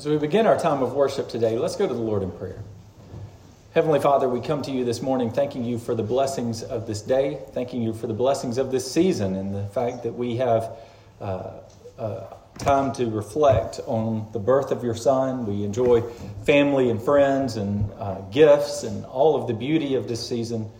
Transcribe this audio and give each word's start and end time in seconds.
As 0.00 0.06
we 0.06 0.16
begin 0.16 0.46
our 0.46 0.58
time 0.58 0.82
of 0.82 0.94
worship 0.94 1.28
today, 1.28 1.58
let's 1.58 1.76
go 1.76 1.86
to 1.86 1.92
the 1.92 2.00
Lord 2.00 2.22
in 2.22 2.30
prayer. 2.30 2.62
Heavenly 3.74 4.00
Father, 4.00 4.30
we 4.30 4.40
come 4.40 4.62
to 4.62 4.70
you 4.70 4.82
this 4.82 5.02
morning 5.02 5.30
thanking 5.30 5.62
you 5.62 5.78
for 5.78 5.94
the 5.94 6.02
blessings 6.02 6.62
of 6.62 6.86
this 6.86 7.02
day, 7.02 7.38
thanking 7.52 7.82
you 7.82 7.92
for 7.92 8.06
the 8.06 8.14
blessings 8.14 8.56
of 8.56 8.70
this 8.72 8.90
season, 8.90 9.36
and 9.36 9.54
the 9.54 9.66
fact 9.66 10.04
that 10.04 10.14
we 10.14 10.38
have 10.38 10.72
uh, 11.20 11.50
uh, 11.98 12.34
time 12.56 12.94
to 12.94 13.10
reflect 13.10 13.78
on 13.84 14.26
the 14.32 14.38
birth 14.38 14.70
of 14.70 14.82
your 14.82 14.94
Son. 14.94 15.44
We 15.44 15.64
enjoy 15.64 16.00
family 16.46 16.88
and 16.88 17.02
friends 17.02 17.58
and 17.58 17.92
uh, 17.98 18.22
gifts 18.30 18.84
and 18.84 19.04
all 19.04 19.38
of 19.38 19.48
the 19.48 19.52
beauty 19.52 19.96
of 19.96 20.08
this 20.08 20.26
season. 20.26 20.70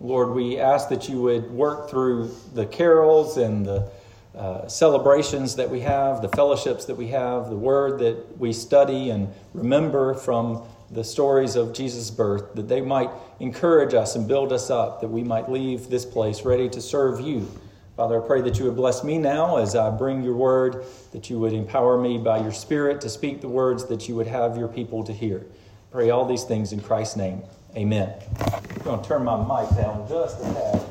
Lord, 0.00 0.30
we 0.30 0.58
ask 0.58 0.88
that 0.88 1.08
you 1.08 1.22
would 1.22 1.48
work 1.48 1.90
through 1.90 2.34
the 2.54 2.66
carols 2.66 3.36
and 3.36 3.64
the 3.64 3.88
uh, 4.36 4.66
celebrations 4.66 5.56
that 5.56 5.70
we 5.70 5.80
have, 5.80 6.20
the 6.20 6.28
fellowships 6.28 6.84
that 6.86 6.96
we 6.96 7.08
have, 7.08 7.50
the 7.50 7.56
word 7.56 8.00
that 8.00 8.38
we 8.38 8.52
study 8.52 9.10
and 9.10 9.32
remember 9.52 10.14
from 10.14 10.66
the 10.90 11.04
stories 11.04 11.56
of 11.56 11.72
Jesus' 11.72 12.10
birth, 12.10 12.54
that 12.54 12.68
they 12.68 12.80
might 12.80 13.10
encourage 13.40 13.94
us 13.94 14.16
and 14.16 14.26
build 14.26 14.52
us 14.52 14.70
up, 14.70 15.00
that 15.00 15.08
we 15.08 15.22
might 15.22 15.50
leave 15.50 15.88
this 15.88 16.04
place 16.04 16.42
ready 16.42 16.68
to 16.68 16.80
serve 16.80 17.20
you. 17.20 17.48
Father, 17.96 18.20
I 18.22 18.26
pray 18.26 18.40
that 18.42 18.58
you 18.58 18.64
would 18.64 18.74
bless 18.74 19.04
me 19.04 19.18
now 19.18 19.56
as 19.58 19.76
I 19.76 19.88
bring 19.90 20.22
your 20.22 20.34
word, 20.34 20.84
that 21.12 21.30
you 21.30 21.38
would 21.38 21.52
empower 21.52 22.00
me 22.00 22.18
by 22.18 22.40
your 22.40 22.52
Spirit 22.52 23.00
to 23.02 23.08
speak 23.08 23.40
the 23.40 23.48
words 23.48 23.86
that 23.86 24.08
you 24.08 24.16
would 24.16 24.26
have 24.26 24.56
your 24.56 24.66
people 24.66 25.04
to 25.04 25.12
hear. 25.12 25.46
Pray 25.92 26.10
all 26.10 26.26
these 26.26 26.42
things 26.42 26.72
in 26.72 26.80
Christ's 26.80 27.16
name. 27.16 27.42
Amen. 27.76 28.12
I'm 28.40 28.82
going 28.82 29.00
to 29.00 29.08
turn 29.08 29.22
my 29.24 29.36
mic 29.36 29.70
down 29.76 30.08
just 30.08 30.40
a 30.40 30.42
tad. 30.42 30.83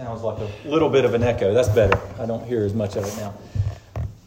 Sounds 0.00 0.22
like 0.22 0.38
a 0.38 0.50
little 0.66 0.88
bit 0.88 1.04
of 1.04 1.12
an 1.12 1.22
echo. 1.22 1.52
That's 1.52 1.68
better. 1.68 2.00
I 2.18 2.24
don't 2.24 2.42
hear 2.46 2.64
as 2.64 2.72
much 2.72 2.96
of 2.96 3.04
it 3.04 3.14
now. 3.18 3.34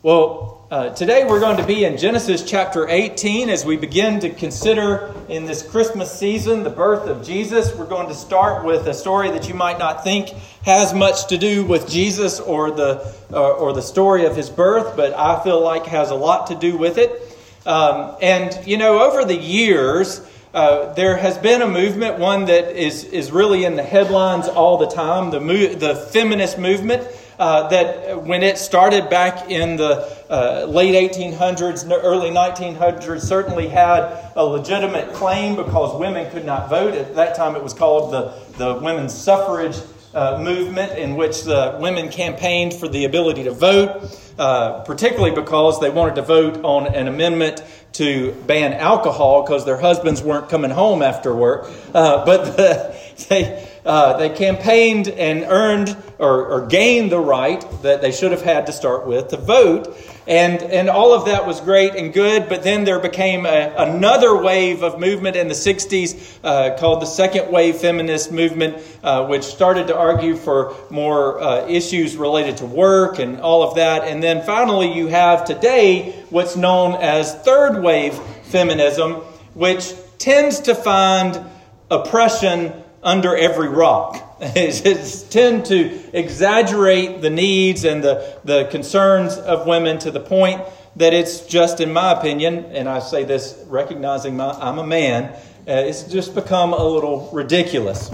Well, 0.03 0.67
uh, 0.69 0.91
today 0.91 1.25
we're 1.25 1.39
going 1.39 1.57
to 1.57 1.65
be 1.65 1.83
in 1.83 1.97
Genesis 1.97 2.43
chapter 2.47 2.87
18 2.87 3.49
as 3.49 3.65
we 3.65 3.75
begin 3.75 4.19
to 4.19 4.29
consider 4.29 5.11
in 5.29 5.45
this 5.45 5.67
Christmas 5.67 6.13
season 6.13 6.61
the 6.61 6.69
birth 6.69 7.07
of 7.09 7.25
Jesus. 7.25 7.73
We're 7.73 7.87
going 7.87 8.07
to 8.07 8.13
start 8.13 8.63
with 8.63 8.85
a 8.85 8.93
story 8.93 9.31
that 9.31 9.49
you 9.49 9.55
might 9.55 9.79
not 9.79 10.03
think 10.03 10.29
has 10.63 10.93
much 10.93 11.25
to 11.29 11.39
do 11.39 11.65
with 11.65 11.89
Jesus 11.89 12.39
or 12.39 12.69
the, 12.69 13.11
uh, 13.31 13.53
or 13.53 13.73
the 13.73 13.81
story 13.81 14.25
of 14.27 14.35
his 14.35 14.51
birth, 14.51 14.95
but 14.95 15.15
I 15.15 15.43
feel 15.43 15.59
like 15.59 15.87
has 15.87 16.11
a 16.11 16.15
lot 16.15 16.47
to 16.47 16.55
do 16.55 16.77
with 16.77 16.99
it. 16.99 17.35
Um, 17.65 18.15
and, 18.21 18.55
you 18.67 18.77
know, 18.77 19.01
over 19.01 19.25
the 19.25 19.35
years, 19.35 20.21
uh, 20.53 20.93
there 20.93 21.17
has 21.17 21.37
been 21.39 21.63
a 21.63 21.67
movement, 21.67 22.19
one 22.19 22.45
that 22.45 22.75
is, 22.75 23.05
is 23.05 23.31
really 23.31 23.65
in 23.65 23.75
the 23.75 23.83
headlines 23.83 24.47
all 24.47 24.77
the 24.77 24.87
time, 24.87 25.31
the, 25.31 25.39
mo- 25.39 25.73
the 25.73 25.95
feminist 25.95 26.59
movement. 26.59 27.07
Uh, 27.39 27.67
that 27.69 28.23
when 28.23 28.43
it 28.43 28.59
started 28.59 29.09
back 29.09 29.49
in 29.49 29.75
the 29.75 30.07
uh, 30.29 30.65
late 30.69 31.11
1800s, 31.11 31.89
early 32.03 32.29
1900s, 32.29 33.21
certainly 33.21 33.67
had 33.67 34.31
a 34.35 34.45
legitimate 34.45 35.11
claim 35.13 35.55
because 35.55 35.99
women 35.99 36.29
could 36.31 36.45
not 36.45 36.69
vote. 36.69 36.93
At 36.93 37.15
that 37.15 37.35
time, 37.35 37.55
it 37.55 37.63
was 37.63 37.73
called 37.73 38.13
the, 38.13 38.33
the 38.59 38.75
women's 38.75 39.15
suffrage 39.15 39.77
uh, 40.13 40.39
movement, 40.41 40.97
in 40.97 41.15
which 41.15 41.43
the 41.43 41.77
women 41.79 42.09
campaigned 42.09 42.73
for 42.73 42.87
the 42.87 43.05
ability 43.05 43.43
to 43.43 43.51
vote, 43.51 44.17
uh, 44.37 44.81
particularly 44.81 45.33
because 45.33 45.79
they 45.79 45.89
wanted 45.89 46.15
to 46.15 46.21
vote 46.21 46.63
on 46.63 46.87
an 46.93 47.07
amendment 47.07 47.63
to 47.93 48.31
ban 48.47 48.73
alcohol 48.73 49.43
because 49.43 49.65
their 49.65 49.77
husbands 49.77 50.21
weren't 50.21 50.49
coming 50.49 50.71
home 50.71 51.01
after 51.01 51.35
work. 51.35 51.69
Uh, 51.93 52.25
but 52.25 52.57
the, 52.57 52.95
they, 53.29 53.72
uh, 53.85 54.17
they 54.17 54.29
campaigned 54.29 55.09
and 55.09 55.43
earned 55.43 55.95
or, 56.19 56.45
or, 56.45 56.67
gained 56.67 57.11
the 57.11 57.19
right 57.19 57.65
that 57.81 58.01
they 58.01 58.11
should 58.11 58.31
have 58.31 58.41
had 58.41 58.65
to 58.67 58.71
start 58.71 59.05
with 59.05 59.27
to 59.27 59.37
vote. 59.37 59.97
And, 60.25 60.61
and 60.61 60.89
all 60.89 61.13
of 61.13 61.25
that 61.25 61.45
was 61.45 61.59
great 61.59 61.95
and 61.95 62.13
good, 62.13 62.47
but 62.47 62.63
then 62.63 62.85
there 62.85 62.99
became 62.99 63.45
a, 63.45 63.73
another 63.77 64.41
wave 64.41 64.81
of 64.81 64.97
movement 64.97 65.35
in 65.35 65.49
the 65.49 65.53
60s 65.53 66.39
uh, 66.45 66.77
called 66.77 67.01
the 67.01 67.05
second 67.05 67.51
wave 67.51 67.75
feminist 67.75 68.31
movement, 68.31 68.77
uh, 69.03 69.25
which 69.25 69.43
started 69.43 69.87
to 69.87 69.97
argue 69.97 70.37
for 70.37 70.75
more 70.89 71.41
uh, 71.41 71.67
issues 71.67 72.15
related 72.15 72.55
to 72.57 72.65
work 72.65 73.19
and 73.19 73.41
all 73.41 73.63
of 73.63 73.75
that. 73.75 74.07
And 74.07 74.23
then 74.23 74.45
finally, 74.45 74.93
you 74.93 75.07
have 75.07 75.43
today 75.43 76.23
what's 76.29 76.55
known 76.55 76.95
as 77.01 77.35
third 77.41 77.83
wave 77.83 78.17
feminism, 78.43 79.15
which 79.55 79.93
tends 80.19 80.61
to 80.61 80.73
find 80.73 81.43
oppression 81.91 82.71
under 83.03 83.35
every 83.35 83.69
rock. 83.69 84.39
Tend 84.39 85.65
to 85.65 86.17
exaggerate 86.17 87.21
the 87.21 87.29
needs 87.29 87.83
and 87.83 88.03
the, 88.03 88.39
the 88.43 88.65
concerns 88.65 89.37
of 89.37 89.67
women 89.67 89.99
to 89.99 90.11
the 90.11 90.19
point 90.19 90.61
that 90.95 91.13
it's 91.13 91.45
just, 91.45 91.79
in 91.79 91.91
my 91.91 92.11
opinion, 92.11 92.65
and 92.65 92.87
I 92.87 92.99
say 92.99 93.23
this 93.23 93.63
recognizing 93.67 94.37
my, 94.37 94.51
I'm 94.51 94.79
a 94.79 94.85
man, 94.85 95.25
uh, 95.25 95.37
it's 95.67 96.03
just 96.03 96.35
become 96.35 96.73
a 96.73 96.83
little 96.83 97.29
ridiculous. 97.31 98.11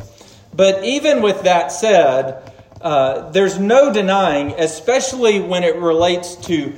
But 0.54 0.84
even 0.84 1.22
with 1.22 1.44
that 1.44 1.72
said, 1.72 2.52
uh, 2.82 3.30
there's 3.32 3.60
no 3.60 3.92
denying, 3.92 4.52
especially 4.58 5.40
when 5.40 5.64
it 5.64 5.76
relates 5.76 6.36
to 6.48 6.74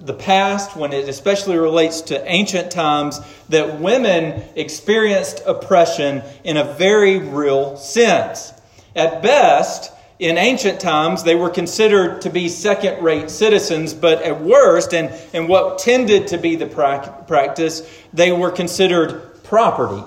the 0.00 0.14
past, 0.14 0.76
when 0.76 0.92
it 0.92 1.08
especially 1.08 1.58
relates 1.58 2.00
to 2.02 2.30
ancient 2.30 2.70
times, 2.70 3.20
that 3.50 3.80
women 3.80 4.42
experienced 4.56 5.42
oppression 5.46 6.22
in 6.44 6.56
a 6.56 6.64
very 6.64 7.18
real 7.18 7.76
sense. 7.76 8.52
At 8.96 9.22
best, 9.22 9.92
in 10.18 10.38
ancient 10.38 10.80
times, 10.80 11.22
they 11.22 11.34
were 11.34 11.50
considered 11.50 12.22
to 12.22 12.30
be 12.30 12.48
second 12.48 13.02
rate 13.04 13.30
citizens, 13.30 13.94
but 13.94 14.22
at 14.22 14.40
worst, 14.40 14.94
and, 14.94 15.10
and 15.32 15.48
what 15.48 15.78
tended 15.78 16.28
to 16.28 16.38
be 16.38 16.56
the 16.56 16.66
practice, 16.66 17.88
they 18.12 18.32
were 18.32 18.50
considered 18.50 19.44
property. 19.44 20.02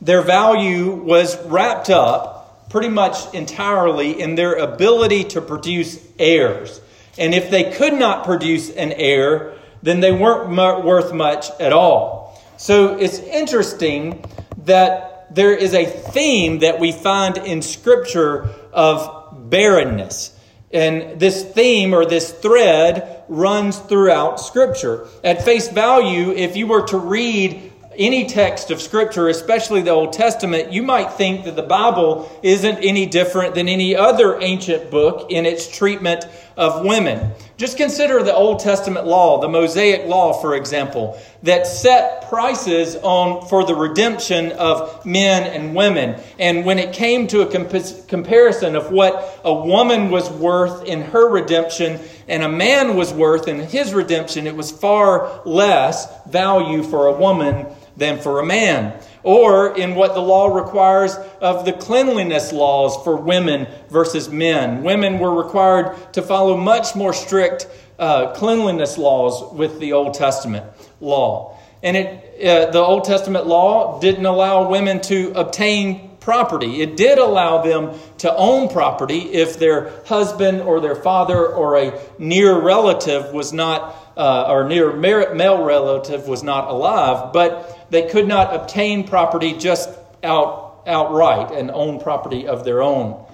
Their 0.00 0.22
value 0.22 0.90
was 0.90 1.42
wrapped 1.46 1.88
up 1.88 2.68
pretty 2.68 2.88
much 2.88 3.32
entirely 3.32 4.20
in 4.20 4.34
their 4.34 4.54
ability 4.54 5.24
to 5.24 5.40
produce 5.40 5.98
heirs. 6.18 6.80
And 7.18 7.34
if 7.34 7.50
they 7.50 7.72
could 7.72 7.94
not 7.94 8.24
produce 8.24 8.70
an 8.70 8.92
heir, 8.92 9.54
then 9.82 10.00
they 10.00 10.12
weren't 10.12 10.50
worth 10.84 11.12
much 11.12 11.50
at 11.60 11.72
all. 11.72 12.42
So 12.56 12.96
it's 12.96 13.18
interesting 13.18 14.24
that 14.64 15.34
there 15.34 15.52
is 15.52 15.74
a 15.74 15.84
theme 15.84 16.60
that 16.60 16.80
we 16.80 16.92
find 16.92 17.36
in 17.38 17.60
Scripture 17.62 18.48
of 18.72 19.50
barrenness. 19.50 20.38
And 20.72 21.20
this 21.20 21.44
theme 21.44 21.94
or 21.94 22.04
this 22.06 22.32
thread 22.32 23.24
runs 23.28 23.78
throughout 23.78 24.40
Scripture. 24.40 25.06
At 25.22 25.44
face 25.44 25.68
value, 25.68 26.32
if 26.32 26.56
you 26.56 26.66
were 26.66 26.86
to 26.88 26.98
read 26.98 27.72
any 27.98 28.26
text 28.26 28.70
of 28.70 28.80
Scripture, 28.80 29.28
especially 29.28 29.82
the 29.82 29.90
Old 29.90 30.12
Testament, 30.12 30.72
you 30.72 30.82
might 30.82 31.12
think 31.12 31.44
that 31.44 31.56
the 31.56 31.62
Bible 31.62 32.30
isn't 32.42 32.78
any 32.78 33.06
different 33.06 33.54
than 33.54 33.68
any 33.68 33.96
other 33.96 34.40
ancient 34.40 34.90
book 34.90 35.30
in 35.30 35.46
its 35.46 35.68
treatment 35.68 36.26
of 36.56 36.84
women. 36.84 37.32
Just 37.56 37.76
consider 37.76 38.20
the 38.24 38.34
Old 38.34 38.58
Testament 38.58 39.06
law, 39.06 39.40
the 39.40 39.48
Mosaic 39.48 40.08
law, 40.08 40.32
for 40.32 40.56
example, 40.56 41.20
that 41.44 41.68
set 41.68 42.28
prices 42.28 42.96
on 42.96 43.46
for 43.46 43.64
the 43.64 43.76
redemption 43.76 44.50
of 44.52 45.06
men 45.06 45.44
and 45.44 45.72
women. 45.72 46.20
And 46.40 46.64
when 46.64 46.80
it 46.80 46.92
came 46.92 47.28
to 47.28 47.42
a 47.42 47.46
comp- 47.46 48.08
comparison 48.08 48.74
of 48.74 48.90
what 48.90 49.40
a 49.44 49.54
woman 49.54 50.10
was 50.10 50.28
worth 50.30 50.84
in 50.84 51.02
her 51.02 51.30
redemption 51.30 52.00
and 52.26 52.42
a 52.42 52.48
man 52.48 52.96
was 52.96 53.12
worth 53.12 53.46
in 53.46 53.60
his 53.60 53.94
redemption, 53.94 54.48
it 54.48 54.56
was 54.56 54.72
far 54.72 55.40
less 55.44 56.08
value 56.26 56.82
for 56.82 57.06
a 57.06 57.12
woman 57.12 57.66
than 57.96 58.18
for 58.18 58.40
a 58.40 58.44
man. 58.44 59.00
Or 59.24 59.76
in 59.76 59.94
what 59.94 60.14
the 60.14 60.20
law 60.20 60.54
requires 60.54 61.16
of 61.40 61.64
the 61.64 61.72
cleanliness 61.72 62.52
laws 62.52 63.02
for 63.02 63.16
women 63.16 63.66
versus 63.88 64.28
men. 64.28 64.84
Women 64.84 65.18
were 65.18 65.34
required 65.34 65.96
to 66.12 66.22
follow 66.22 66.56
much 66.56 66.94
more 66.94 67.12
strict 67.12 67.66
uh, 67.98 68.32
cleanliness 68.34 68.98
laws 68.98 69.52
with 69.54 69.80
the 69.80 69.94
Old 69.94 70.14
Testament 70.14 70.66
law. 71.00 71.58
And 71.82 71.96
it, 71.96 72.46
uh, 72.46 72.70
the 72.70 72.80
Old 72.80 73.04
Testament 73.04 73.46
law 73.46 74.00
didn't 74.00 74.26
allow 74.26 74.70
women 74.70 75.00
to 75.02 75.32
obtain 75.32 76.16
property. 76.24 76.80
It 76.80 76.96
did 76.96 77.18
allow 77.18 77.62
them 77.62 77.98
to 78.18 78.34
own 78.34 78.70
property 78.70 79.18
if 79.18 79.58
their 79.58 79.92
husband 80.06 80.62
or 80.62 80.80
their 80.80 80.94
father 80.94 81.46
or 81.46 81.76
a 81.76 82.00
near 82.18 82.58
relative 82.58 83.32
was 83.34 83.52
not, 83.52 83.94
uh, 84.16 84.46
or 84.48 84.64
near 84.68 84.94
male 84.94 85.62
relative 85.64 86.28
was 86.28 86.42
not 86.42 86.68
alive, 86.68 87.32
but 87.32 87.90
they 87.90 88.08
could 88.08 88.28
not 88.28 88.54
obtain 88.54 89.06
property 89.06 89.54
just 89.54 89.90
out, 90.22 90.82
outright 90.86 91.52
and 91.52 91.70
own 91.70 92.00
property 92.00 92.46
of 92.46 92.64
their 92.64 92.82
own. 92.82 93.24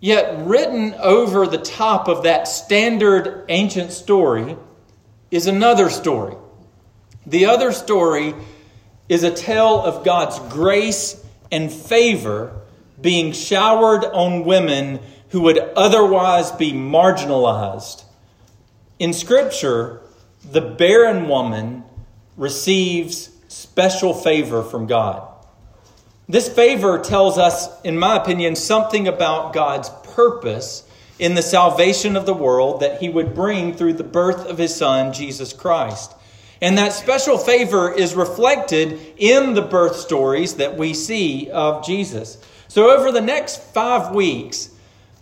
Yet, 0.00 0.46
written 0.46 0.94
over 0.94 1.46
the 1.46 1.58
top 1.58 2.08
of 2.08 2.24
that 2.24 2.46
standard 2.46 3.46
ancient 3.48 3.90
story 3.90 4.56
is 5.30 5.46
another 5.46 5.88
story. 5.88 6.36
The 7.26 7.46
other 7.46 7.72
story 7.72 8.34
is 9.08 9.22
a 9.22 9.30
tale 9.30 9.80
of 9.80 10.04
God's 10.04 10.38
grace 10.52 11.22
and 11.50 11.72
favor 11.72 12.60
being 13.00 13.32
showered 13.32 14.04
on 14.04 14.44
women 14.44 15.00
who 15.30 15.40
would 15.42 15.58
otherwise 15.58 16.50
be 16.52 16.72
marginalized. 16.72 18.03
In 18.98 19.12
Scripture, 19.12 20.00
the 20.50 20.60
barren 20.60 21.28
woman 21.28 21.84
receives 22.36 23.30
special 23.48 24.14
favor 24.14 24.62
from 24.62 24.86
God. 24.86 25.28
This 26.28 26.48
favor 26.48 26.98
tells 27.00 27.36
us, 27.36 27.68
in 27.82 27.98
my 27.98 28.16
opinion, 28.16 28.56
something 28.56 29.08
about 29.08 29.52
God's 29.52 29.90
purpose 30.14 30.88
in 31.18 31.34
the 31.34 31.42
salvation 31.42 32.16
of 32.16 32.24
the 32.26 32.34
world 32.34 32.80
that 32.80 33.00
he 33.00 33.08
would 33.08 33.34
bring 33.34 33.74
through 33.74 33.94
the 33.94 34.04
birth 34.04 34.46
of 34.46 34.58
his 34.58 34.74
son, 34.74 35.12
Jesus 35.12 35.52
Christ. 35.52 36.12
And 36.62 36.78
that 36.78 36.92
special 36.92 37.36
favor 37.36 37.92
is 37.92 38.14
reflected 38.14 38.98
in 39.16 39.54
the 39.54 39.62
birth 39.62 39.96
stories 39.96 40.54
that 40.54 40.78
we 40.78 40.94
see 40.94 41.50
of 41.50 41.84
Jesus. 41.84 42.38
So, 42.68 42.90
over 42.90 43.12
the 43.12 43.20
next 43.20 43.60
five 43.60 44.14
weeks, 44.14 44.70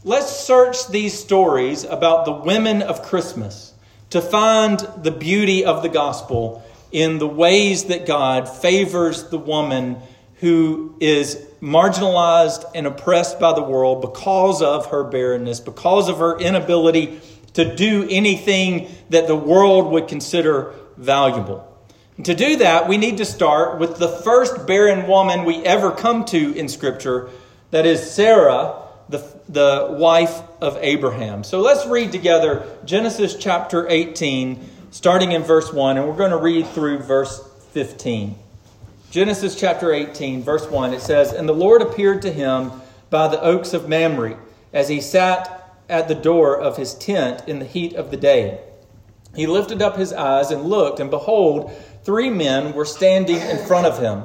let's 0.04 0.34
search 0.34 0.88
these 0.88 1.16
stories 1.16 1.84
about 1.84 2.25
the 2.25 2.32
women 2.32 2.82
of 2.82 3.02
Christmas 3.02 3.72
to 4.10 4.20
find 4.20 4.81
the 4.99 5.12
beauty 5.12 5.64
of 5.64 5.82
the 5.82 5.88
gospel 5.88 6.62
in 6.90 7.19
the 7.19 7.26
ways 7.26 7.84
that 7.84 8.04
God 8.04 8.49
favors 8.49 9.28
the 9.31 9.38
woman 9.38 9.99
who 10.37 10.96
is 11.00 11.37
marginalized 11.60 12.64
and 12.75 12.87
oppressed 12.87 13.38
by 13.38 13.52
the 13.52 13.62
world 13.62 14.02
because 14.02 14.60
of 14.60 14.87
her 14.87 15.04
barrenness, 15.04 15.60
because 15.60 16.08
of 16.08 16.19
her 16.19 16.37
inability 16.38 17.20
to 17.55 17.76
do 17.76 18.06
anything 18.10 18.88
that 19.10 19.28
the 19.28 19.37
world 19.37 19.93
would 19.93 20.08
consider 20.08 20.75
valuable. 20.96 21.66
And 22.16 22.26
to 22.26 22.34
do 22.34 22.56
that, 22.56 22.88
we 22.88 22.96
need 22.96 23.19
to 23.19 23.25
start 23.25 23.78
with 23.78 23.98
the 23.98 24.08
first 24.08 24.66
barren 24.66 25.06
woman 25.06 25.44
we 25.44 25.56
ever 25.64 25.93
come 25.93 26.25
to 26.26 26.52
in 26.55 26.69
Scripture, 26.69 27.31
that 27.70 27.87
is 27.87 28.10
Sarah, 28.10 28.81
the, 29.08 29.19
the 29.49 29.88
wife 29.90 30.40
of 30.60 30.78
Abraham. 30.81 31.44
So 31.44 31.60
let's 31.60 31.87
read 31.87 32.12
together 32.12 32.66
Genesis 32.84 33.37
chapter 33.37 33.88
18, 33.88 34.69
starting 34.90 35.32
in 35.32 35.43
verse 35.43 35.72
1, 35.72 35.99
and 35.99 36.06
we're 36.06 36.16
going 36.16 36.31
to 36.31 36.37
read 36.37 36.66
through 36.69 36.99
verse 36.99 37.43
15. 37.72 38.37
Genesis 39.10 39.54
chapter 39.54 39.93
18, 39.93 40.43
verse 40.43 40.66
1, 40.66 40.94
it 40.94 41.00
says, 41.00 41.32
And 41.32 41.49
the 41.49 41.54
Lord 41.54 41.82
appeared 41.82 42.22
to 42.22 42.32
him 42.32 42.72
by 43.10 43.28
the 43.28 43.40
oaks 43.43 43.75
of 43.75 43.88
Mamre 43.88 44.38
as 44.72 44.88
he 44.88 45.00
sat 45.00 45.76
at 45.88 46.08
the 46.08 46.14
door 46.14 46.58
of 46.58 46.78
his 46.78 46.94
tent 46.94 47.43
in 47.46 47.58
the 47.58 47.66
heat 47.66 47.94
of 47.94 48.10
the 48.10 48.16
day. 48.16 48.60
He 49.34 49.46
lifted 49.46 49.82
up 49.82 49.96
his 49.96 50.12
eyes 50.12 50.50
and 50.50 50.64
looked, 50.64 51.00
and 51.00 51.10
behold, 51.10 51.72
three 52.05 52.31
men 52.31 52.72
were 52.72 52.84
standing 52.84 53.37
in 53.37 53.66
front 53.66 53.87
of 53.87 53.98
him. 53.98 54.25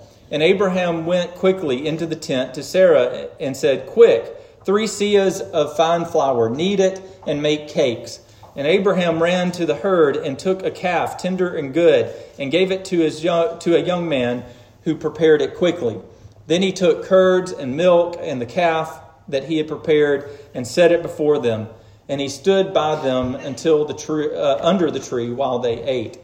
And 0.31 0.41
Abraham 0.41 1.05
went 1.05 1.35
quickly 1.35 1.85
into 1.85 2.05
the 2.05 2.15
tent 2.15 2.53
to 2.53 2.63
Sarah 2.63 3.29
and 3.39 3.55
said, 3.55 3.85
Quick, 3.85 4.33
three 4.63 4.85
seahs 4.85 5.41
of 5.41 5.75
fine 5.75 6.05
flour, 6.05 6.49
knead 6.49 6.79
it, 6.79 7.01
and 7.27 7.41
make 7.41 7.67
cakes. 7.67 8.21
And 8.55 8.65
Abraham 8.65 9.21
ran 9.21 9.51
to 9.53 9.65
the 9.65 9.75
herd 9.75 10.15
and 10.15 10.39
took 10.39 10.63
a 10.63 10.71
calf, 10.71 11.17
tender 11.17 11.55
and 11.55 11.73
good, 11.73 12.13
and 12.39 12.51
gave 12.51 12.71
it 12.71 12.85
to, 12.85 12.99
his 12.99 13.23
young, 13.23 13.59
to 13.59 13.75
a 13.75 13.83
young 13.83 14.07
man 14.07 14.43
who 14.83 14.95
prepared 14.95 15.41
it 15.41 15.55
quickly. 15.55 15.99
Then 16.47 16.61
he 16.61 16.71
took 16.71 17.05
curds 17.05 17.51
and 17.51 17.77
milk 17.77 18.17
and 18.19 18.41
the 18.41 18.45
calf 18.45 19.01
that 19.27 19.45
he 19.45 19.57
had 19.57 19.67
prepared 19.67 20.29
and 20.53 20.65
set 20.65 20.91
it 20.91 21.01
before 21.01 21.39
them. 21.39 21.67
And 22.09 22.19
he 22.19 22.27
stood 22.27 22.73
by 22.73 22.95
them 23.01 23.35
until 23.35 23.85
the 23.85 23.93
tree, 23.93 24.33
uh, 24.33 24.57
under 24.65 24.91
the 24.91 24.99
tree 24.99 25.31
while 25.31 25.59
they 25.59 25.81
ate. 25.83 26.19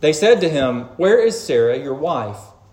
They 0.00 0.12
said 0.12 0.40
to 0.42 0.48
him, 0.48 0.82
Where 0.96 1.18
is 1.18 1.42
Sarah, 1.42 1.78
your 1.78 1.94
wife? 1.94 2.38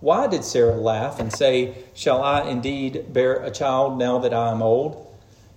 why 0.00 0.26
did 0.26 0.44
Sarah 0.44 0.76
laugh 0.76 1.18
and 1.18 1.32
say, 1.32 1.84
Shall 1.94 2.22
I 2.22 2.48
indeed 2.48 3.12
bear 3.12 3.42
a 3.42 3.50
child 3.50 3.98
now 3.98 4.18
that 4.18 4.34
I 4.34 4.50
am 4.50 4.62
old? 4.62 5.14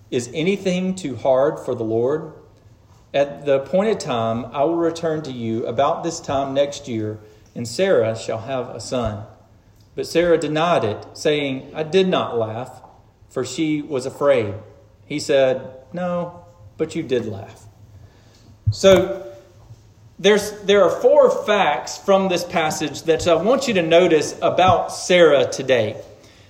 Is 0.09 0.29
anything 0.33 0.95
too 0.95 1.15
hard 1.15 1.59
for 1.59 1.75
the 1.75 1.83
Lord? 1.83 2.33
At 3.13 3.45
the 3.45 3.61
appointed 3.61 3.99
time, 3.99 4.45
I 4.45 4.63
will 4.63 4.77
return 4.77 5.21
to 5.23 5.31
you 5.31 5.65
about 5.65 6.03
this 6.03 6.19
time 6.19 6.53
next 6.53 6.87
year, 6.87 7.19
and 7.55 7.67
Sarah 7.67 8.17
shall 8.17 8.39
have 8.39 8.69
a 8.69 8.79
son. 8.79 9.25
But 9.95 10.07
Sarah 10.07 10.37
denied 10.37 10.83
it, 10.83 11.05
saying, 11.13 11.71
I 11.75 11.83
did 11.83 12.07
not 12.07 12.37
laugh, 12.37 12.81
for 13.29 13.43
she 13.43 13.81
was 13.81 14.05
afraid. 14.05 14.53
He 15.05 15.19
said, 15.19 15.69
No, 15.91 16.45
but 16.77 16.95
you 16.95 17.03
did 17.03 17.25
laugh. 17.25 17.65
So, 18.71 19.28
there's, 20.19 20.51
there 20.63 20.83
are 20.83 20.89
four 20.89 21.31
facts 21.45 21.97
from 21.97 22.27
this 22.27 22.43
passage 22.43 23.03
that 23.03 23.25
I 23.27 23.35
want 23.35 23.67
you 23.67 23.75
to 23.75 23.81
notice 23.81 24.37
about 24.41 24.91
Sarah 24.91 25.49
today 25.49 26.01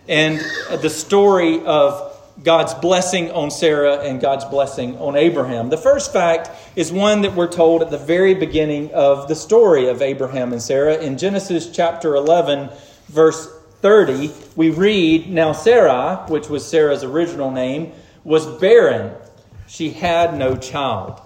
and 0.07 0.39
the 0.81 0.89
story 0.89 1.63
of 1.63 2.07
God's 2.43 2.73
blessing 2.73 3.29
on 3.31 3.51
Sarah 3.51 3.97
and 3.97 4.19
God's 4.19 4.45
blessing 4.45 4.97
on 4.97 5.15
Abraham. 5.15 5.69
The 5.69 5.77
first 5.77 6.11
fact 6.11 6.49
is 6.75 6.91
one 6.91 7.21
that 7.21 7.35
we're 7.35 7.51
told 7.51 7.83
at 7.83 7.91
the 7.91 7.97
very 7.97 8.33
beginning 8.33 8.91
of 8.91 9.27
the 9.27 9.35
story 9.35 9.87
of 9.87 10.01
Abraham 10.01 10.51
and 10.51 10.61
Sarah. 10.61 10.95
In 10.97 11.17
Genesis 11.17 11.69
chapter 11.69 12.15
11, 12.15 12.69
verse 13.07 13.53
30, 13.81 14.31
we 14.55 14.71
read 14.71 15.29
Now 15.29 15.51
Sarai, 15.51 16.15
which 16.31 16.49
was 16.49 16.65
Sarah's 16.65 17.03
original 17.03 17.51
name, 17.51 17.91
was 18.23 18.47
barren. 18.59 19.13
She 19.67 19.91
had 19.91 20.35
no 20.35 20.55
child. 20.55 21.21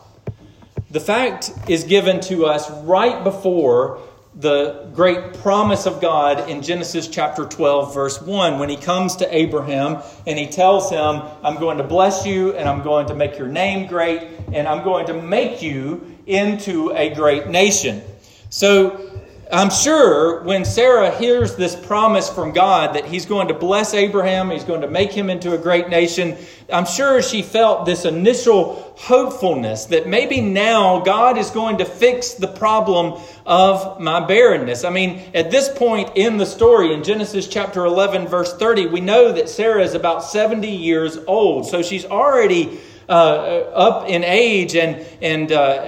The 0.94 1.00
fact 1.00 1.52
is 1.68 1.86
given 1.86 2.20
to 2.22 2.46
us 2.46 2.70
right 2.84 3.24
before 3.24 4.00
the 4.36 4.92
great 4.94 5.34
promise 5.42 5.88
of 5.88 6.00
God 6.00 6.48
in 6.48 6.62
Genesis 6.62 7.08
chapter 7.08 7.46
12, 7.46 7.96
verse 7.96 8.22
1, 8.22 8.60
when 8.60 8.70
he 8.70 8.78
comes 8.78 9.16
to 9.16 9.36
Abraham 9.36 10.04
and 10.28 10.38
he 10.38 10.46
tells 10.46 10.92
him, 10.92 11.24
I'm 11.44 11.56
going 11.56 11.80
to 11.80 11.84
bless 11.84 12.28
you 12.28 12.54
and 12.54 12.70
I'm 12.70 12.84
going 12.84 13.08
to 13.08 13.16
make 13.16 13.40
your 13.40 13.48
name 13.48 13.88
great 13.88 14.22
and 14.52 14.68
I'm 14.68 14.84
going 14.84 15.08
to 15.08 15.20
make 15.20 15.64
you 15.64 16.16
into 16.28 16.92
a 16.92 17.12
great 17.16 17.48
nation. 17.48 18.04
So 18.52 19.23
I'm 19.54 19.70
sure 19.70 20.42
when 20.42 20.66
Sarah 20.66 21.12
hears 21.12 21.56
this 21.56 21.76
promise 21.76 22.28
from 22.28 22.54
God 22.54 22.96
that 22.96 23.06
he's 23.06 23.28
going 23.28 23.50
to 23.50 23.54
bless 23.54 23.94
Abraham, 23.94 24.50
he's 24.50 24.64
going 24.64 24.82
to 24.82 24.88
make 24.88 25.12
him 25.12 25.30
into 25.30 25.54
a 25.54 25.60
great 25.60 25.90
nation, 25.90 26.36
I'm 26.72 26.88
sure 26.88 27.22
she 27.22 27.44
felt 27.44 27.86
this 27.86 28.04
initial 28.04 28.96
hopefulness 28.98 29.86
that 29.86 30.08
maybe 30.08 30.42
now 30.42 31.02
God 31.02 31.38
is 31.38 31.52
going 31.52 31.78
to 31.78 31.86
fix 31.86 32.34
the 32.34 32.48
problem 32.48 33.22
of 33.46 34.02
my 34.02 34.26
barrenness. 34.26 34.84
I 34.84 34.90
mean, 34.90 35.22
at 35.36 35.52
this 35.52 35.70
point 35.70 36.10
in 36.16 36.38
the 36.38 36.48
story, 36.48 36.92
in 36.92 37.04
Genesis 37.04 37.48
chapter 37.48 37.86
11, 37.86 38.26
verse 38.26 38.58
30, 38.58 38.88
we 38.88 39.02
know 39.02 39.32
that 39.34 39.50
Sarah 39.50 39.84
is 39.84 39.94
about 39.94 40.24
70 40.24 40.68
years 40.68 41.20
old. 41.28 41.68
So 41.68 41.84
she's 41.84 42.06
already 42.06 42.80
uh, 43.10 43.12
up 43.12 44.10
in 44.10 44.24
age 44.24 44.76
and, 44.76 45.06
and 45.22 45.52
uh, 45.52 45.84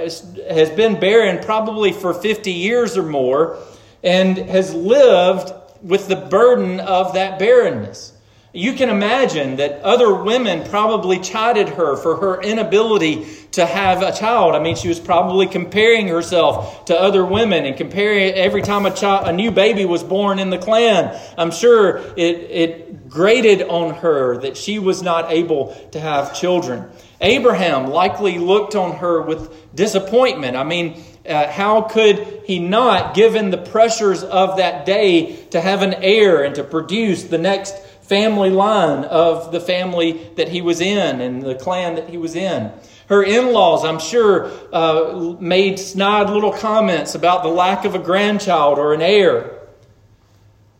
has 0.49 0.69
been 0.71 0.99
barren 0.99 1.43
probably 1.43 1.91
for 1.91 2.13
50 2.13 2.51
years 2.51 2.97
or 2.97 3.03
more 3.03 3.57
and 4.03 4.37
has 4.37 4.73
lived 4.73 5.51
with 5.81 6.07
the 6.07 6.15
burden 6.15 6.79
of 6.79 7.13
that 7.13 7.39
barrenness. 7.39 8.13
You 8.55 8.71
can 8.71 8.87
imagine 8.87 9.57
that 9.57 9.81
other 9.81 10.13
women 10.13 10.65
probably 10.69 11.19
chided 11.19 11.67
her 11.67 11.97
for 11.97 12.15
her 12.15 12.41
inability 12.41 13.27
to 13.51 13.65
have 13.65 14.01
a 14.01 14.13
child. 14.13 14.55
I 14.55 14.59
mean, 14.59 14.77
she 14.77 14.87
was 14.87 14.97
probably 14.97 15.45
comparing 15.45 16.07
herself 16.07 16.85
to 16.85 16.97
other 16.97 17.25
women 17.25 17.65
and 17.65 17.75
comparing 17.75 18.33
every 18.33 18.61
time 18.61 18.85
a, 18.85 18.95
child, 18.95 19.27
a 19.27 19.33
new 19.33 19.51
baby 19.51 19.83
was 19.83 20.03
born 20.03 20.39
in 20.39 20.51
the 20.51 20.57
clan. 20.57 21.19
I'm 21.37 21.51
sure 21.51 21.97
it, 22.15 22.35
it 22.49 23.09
grated 23.09 23.63
on 23.63 23.95
her 23.95 24.37
that 24.37 24.55
she 24.55 24.79
was 24.79 25.01
not 25.01 25.33
able 25.33 25.75
to 25.91 25.99
have 25.99 26.33
children. 26.33 26.89
Abraham 27.21 27.87
likely 27.87 28.37
looked 28.37 28.75
on 28.75 28.97
her 28.97 29.21
with 29.21 29.75
disappointment. 29.75 30.55
I 30.55 30.63
mean, 30.63 31.03
Uh, 31.27 31.47
how 31.47 31.81
could 31.81 32.43
he 32.45 32.59
not, 32.59 33.15
given 33.15 33.49
the 33.49 33.57
pressures 33.57 34.23
of 34.23 34.57
that 34.57 34.85
day, 34.85 35.35
to 35.49 35.59
have 35.59 35.81
an 35.81 35.95
heir 36.03 36.43
and 36.43 36.53
to 36.53 36.63
produce 36.63 37.23
the 37.23 37.39
next 37.39 37.73
family 38.03 38.51
line 38.51 39.03
of 39.05 39.51
the 39.51 39.59
family 39.59 40.21
that 40.35 40.49
he 40.49 40.61
was 40.61 40.81
in 40.81 41.19
and 41.21 41.41
the 41.41 41.55
clan 41.55 41.95
that 41.95 42.07
he 42.09 42.17
was 42.17 42.35
in? 42.35 42.69
Her 43.09 43.23
in 43.23 43.53
laws, 43.53 43.83
I'm 43.83 43.97
sure, 43.97 44.51
uh, 44.71 45.35
made 45.39 45.79
snide 45.79 46.29
little 46.29 46.53
comments 46.53 47.15
about 47.15 47.41
the 47.41 47.49
lack 47.49 47.85
of 47.85 47.95
a 47.95 47.99
grandchild 47.99 48.77
or 48.77 48.93
an 48.93 49.01
heir. 49.01 49.49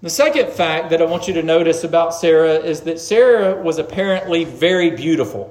The 0.04 0.12
second 0.12 0.50
fact 0.50 0.92
that 0.92 1.02
I 1.02 1.06
want 1.06 1.28
you 1.28 1.34
to 1.34 1.44
notice 1.44 1.84
about 1.84 2.14
Sarah 2.14 2.60
is 2.60 2.82
that 2.82 3.00
Sarah 3.00 3.60
was 3.64 3.80
apparently 3.80 4.44
very 4.44 4.92
beautiful, 4.92 5.50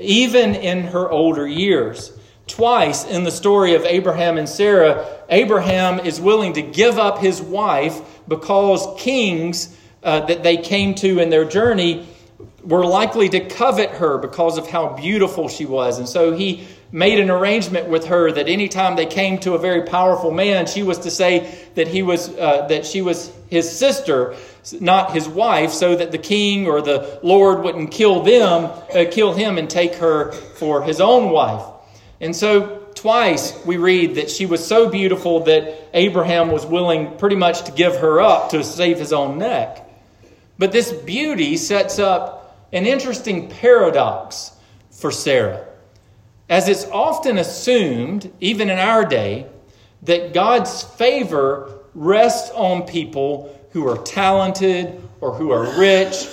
even 0.00 0.54
in 0.54 0.84
her 0.84 1.08
older 1.10 1.46
years. 1.46 2.12
Twice 2.46 3.04
in 3.04 3.22
the 3.22 3.30
story 3.30 3.74
of 3.74 3.84
Abraham 3.84 4.36
and 4.36 4.48
Sarah, 4.48 5.06
Abraham 5.28 6.00
is 6.00 6.20
willing 6.20 6.54
to 6.54 6.62
give 6.62 6.98
up 6.98 7.18
his 7.18 7.40
wife 7.40 8.00
because 8.26 8.86
kings 9.00 9.76
uh, 10.02 10.20
that 10.26 10.42
they 10.42 10.56
came 10.56 10.94
to 10.96 11.20
in 11.20 11.30
their 11.30 11.44
journey 11.44 12.08
were 12.62 12.84
likely 12.84 13.28
to 13.28 13.40
covet 13.40 13.90
her 13.90 14.18
because 14.18 14.58
of 14.58 14.68
how 14.68 14.94
beautiful 14.94 15.48
she 15.48 15.64
was. 15.64 15.98
And 15.98 16.08
so 16.08 16.32
he 16.32 16.66
made 16.92 17.20
an 17.20 17.30
arrangement 17.30 17.88
with 17.88 18.06
her 18.06 18.32
that 18.32 18.48
anytime 18.48 18.96
they 18.96 19.06
came 19.06 19.38
to 19.38 19.54
a 19.54 19.58
very 19.58 19.82
powerful 19.82 20.30
man, 20.30 20.66
she 20.66 20.82
was 20.82 20.98
to 21.00 21.10
say 21.10 21.54
that 21.74 21.88
he 21.88 22.02
was 22.02 22.28
uh, 22.28 22.66
that 22.68 22.84
she 22.84 23.02
was 23.02 23.32
his 23.48 23.70
sister, 23.70 24.34
not 24.80 25.12
his 25.12 25.28
wife, 25.28 25.72
so 25.72 25.94
that 25.96 26.12
the 26.12 26.18
king 26.18 26.66
or 26.66 26.82
the 26.82 27.20
lord 27.22 27.62
wouldn't 27.62 27.90
kill 27.90 28.22
them, 28.22 28.64
uh, 28.64 29.04
kill 29.10 29.32
him, 29.32 29.56
and 29.58 29.70
take 29.70 29.94
her 29.94 30.32
for 30.32 30.82
his 30.82 31.00
own 31.00 31.30
wife. 31.30 31.64
And 32.20 32.34
so 32.34 32.78
twice 32.94 33.58
we 33.64 33.76
read 33.76 34.16
that 34.16 34.30
she 34.30 34.46
was 34.46 34.66
so 34.66 34.90
beautiful 34.90 35.44
that 35.44 35.88
Abraham 35.94 36.50
was 36.50 36.66
willing 36.66 37.16
pretty 37.16 37.36
much 37.36 37.62
to 37.62 37.72
give 37.72 37.96
her 37.96 38.20
up 38.20 38.50
to 38.50 38.62
save 38.64 38.98
his 38.98 39.12
own 39.12 39.38
neck. 39.38 39.86
But 40.58 40.72
this 40.72 40.92
beauty 40.92 41.56
sets 41.56 41.98
up 41.98 42.39
an 42.72 42.86
interesting 42.86 43.48
paradox 43.48 44.52
for 44.90 45.10
Sarah. 45.10 45.66
As 46.48 46.68
it's 46.68 46.84
often 46.86 47.38
assumed, 47.38 48.32
even 48.40 48.70
in 48.70 48.78
our 48.78 49.04
day, 49.04 49.46
that 50.02 50.32
God's 50.32 50.82
favor 50.82 51.78
rests 51.94 52.50
on 52.50 52.82
people 52.82 53.56
who 53.70 53.86
are 53.88 53.98
talented 53.98 55.00
or 55.20 55.34
who 55.34 55.52
are 55.52 55.78
rich 55.78 56.28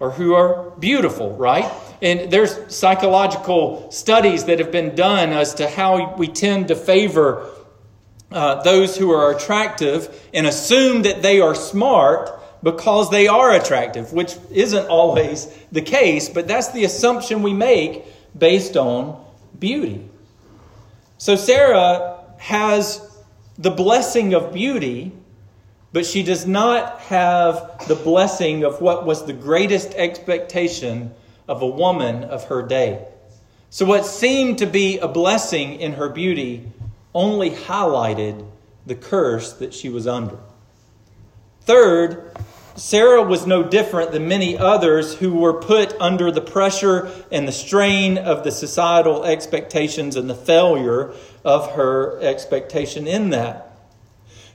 or 0.00 0.10
who 0.10 0.34
are 0.34 0.70
beautiful, 0.78 1.36
right? 1.36 1.70
And 2.02 2.30
there's 2.32 2.74
psychological 2.74 3.90
studies 3.92 4.44
that 4.44 4.58
have 4.58 4.72
been 4.72 4.94
done 4.94 5.30
as 5.30 5.54
to 5.54 5.68
how 5.68 6.14
we 6.16 6.28
tend 6.28 6.68
to 6.68 6.74
favor 6.74 7.48
uh, 8.32 8.62
those 8.62 8.96
who 8.96 9.10
are 9.10 9.36
attractive 9.36 10.28
and 10.32 10.46
assume 10.46 11.02
that 11.02 11.20
they 11.22 11.40
are 11.40 11.54
smart 11.54 12.39
because 12.62 13.10
they 13.10 13.28
are 13.28 13.54
attractive, 13.54 14.12
which 14.12 14.36
isn't 14.50 14.88
always 14.88 15.46
the 15.72 15.80
case, 15.80 16.28
but 16.28 16.46
that's 16.46 16.68
the 16.68 16.84
assumption 16.84 17.42
we 17.42 17.52
make 17.52 18.04
based 18.38 18.76
on 18.76 19.24
beauty. 19.58 20.08
So 21.18 21.36
Sarah 21.36 22.22
has 22.38 23.06
the 23.58 23.70
blessing 23.70 24.34
of 24.34 24.52
beauty, 24.52 25.12
but 25.92 26.06
she 26.06 26.22
does 26.22 26.46
not 26.46 27.00
have 27.02 27.86
the 27.88 27.94
blessing 27.94 28.64
of 28.64 28.80
what 28.80 29.04
was 29.04 29.26
the 29.26 29.32
greatest 29.32 29.94
expectation 29.94 31.12
of 31.48 31.62
a 31.62 31.66
woman 31.66 32.24
of 32.24 32.44
her 32.44 32.62
day. 32.62 33.06
So, 33.72 33.84
what 33.84 34.04
seemed 34.04 34.58
to 34.58 34.66
be 34.66 34.98
a 34.98 35.06
blessing 35.06 35.80
in 35.80 35.92
her 35.92 36.08
beauty 36.08 36.72
only 37.14 37.50
highlighted 37.50 38.44
the 38.86 38.94
curse 38.94 39.52
that 39.54 39.74
she 39.74 39.88
was 39.88 40.06
under. 40.06 40.38
Third, 41.62 42.32
Sarah 42.76 43.22
was 43.22 43.46
no 43.46 43.62
different 43.62 44.12
than 44.12 44.28
many 44.28 44.56
others 44.56 45.14
who 45.14 45.34
were 45.34 45.54
put 45.54 45.98
under 46.00 46.30
the 46.30 46.40
pressure 46.40 47.10
and 47.30 47.46
the 47.46 47.52
strain 47.52 48.18
of 48.18 48.44
the 48.44 48.52
societal 48.52 49.24
expectations 49.24 50.16
and 50.16 50.30
the 50.30 50.34
failure 50.34 51.12
of 51.44 51.72
her 51.72 52.20
expectation 52.20 53.06
in 53.06 53.30
that. 53.30 53.76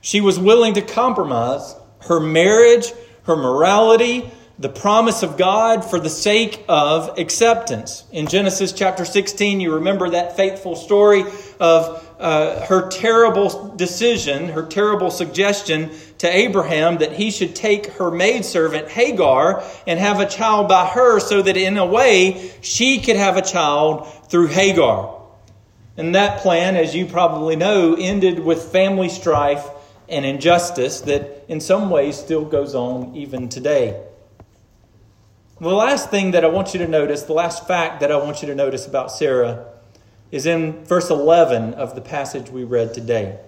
She 0.01 0.21
was 0.21 0.39
willing 0.39 0.75
to 0.75 0.81
compromise 0.81 1.75
her 2.01 2.19
marriage, 2.19 2.91
her 3.23 3.35
morality, 3.35 4.29
the 4.57 4.69
promise 4.69 5.21
of 5.21 5.37
God 5.37 5.83
for 5.83 5.99
the 5.99 6.09
sake 6.09 6.63
of 6.69 7.17
acceptance. 7.19 8.05
In 8.11 8.27
Genesis 8.27 8.71
chapter 8.71 9.03
16, 9.03 9.59
you 9.59 9.75
remember 9.75 10.11
that 10.11 10.37
faithful 10.37 10.75
story 10.75 11.25
of 11.59 12.15
uh, 12.19 12.65
her 12.65 12.87
terrible 12.89 13.75
decision, 13.75 14.47
her 14.49 14.63
terrible 14.63 15.11
suggestion 15.11 15.91
to 16.19 16.27
Abraham 16.33 16.97
that 16.99 17.13
he 17.13 17.31
should 17.31 17.55
take 17.55 17.87
her 17.93 18.09
maidservant 18.09 18.87
Hagar 18.87 19.63
and 19.85 19.99
have 19.99 20.19
a 20.19 20.25
child 20.25 20.67
by 20.69 20.85
her 20.87 21.19
so 21.19 21.41
that 21.41 21.57
in 21.57 21.77
a 21.77 21.85
way 21.85 22.53
she 22.61 22.99
could 22.99 23.15
have 23.15 23.37
a 23.37 23.41
child 23.41 24.07
through 24.29 24.47
Hagar. 24.47 25.21
And 25.97 26.15
that 26.15 26.41
plan, 26.41 26.75
as 26.75 26.95
you 26.95 27.05
probably 27.05 27.55
know, 27.55 27.95
ended 27.95 28.39
with 28.39 28.71
family 28.71 29.09
strife 29.09 29.65
and 30.09 30.25
injustice 30.25 31.01
that 31.01 31.45
in 31.47 31.59
some 31.59 31.89
ways 31.89 32.17
still 32.17 32.45
goes 32.45 32.75
on 32.75 33.15
even 33.15 33.49
today. 33.49 34.01
The 35.59 35.69
last 35.69 36.11
thing 36.11 36.31
that 36.31 36.43
I 36.43 36.47
want 36.47 36.73
you 36.73 36.79
to 36.79 36.87
notice, 36.87 37.23
the 37.23 37.33
last 37.33 37.65
fact 37.65 38.01
that 38.01 38.11
I 38.11 38.17
want 38.17 38.41
you 38.41 38.47
to 38.49 38.55
notice 38.55 38.85
about 38.85 39.11
Sarah, 39.11 39.65
is 40.31 40.45
in 40.45 40.83
verse 40.83 41.09
11 41.09 41.75
of 41.75 41.95
the 41.95 42.01
passage 42.01 42.49
we 42.49 42.65
read 42.65 42.93
today. 42.93 43.39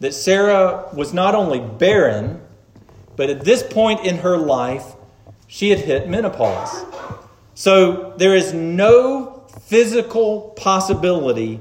That 0.00 0.12
Sarah 0.12 0.88
was 0.92 1.14
not 1.14 1.34
only 1.34 1.60
barren, 1.60 2.40
but 3.16 3.30
at 3.30 3.44
this 3.44 3.62
point 3.62 4.04
in 4.04 4.18
her 4.18 4.36
life, 4.36 4.84
she 5.46 5.70
had 5.70 5.78
hit 5.78 6.08
menopause. 6.08 6.84
So 7.54 8.12
there 8.16 8.34
is 8.34 8.52
no 8.52 9.44
physical 9.62 10.52
possibility 10.56 11.60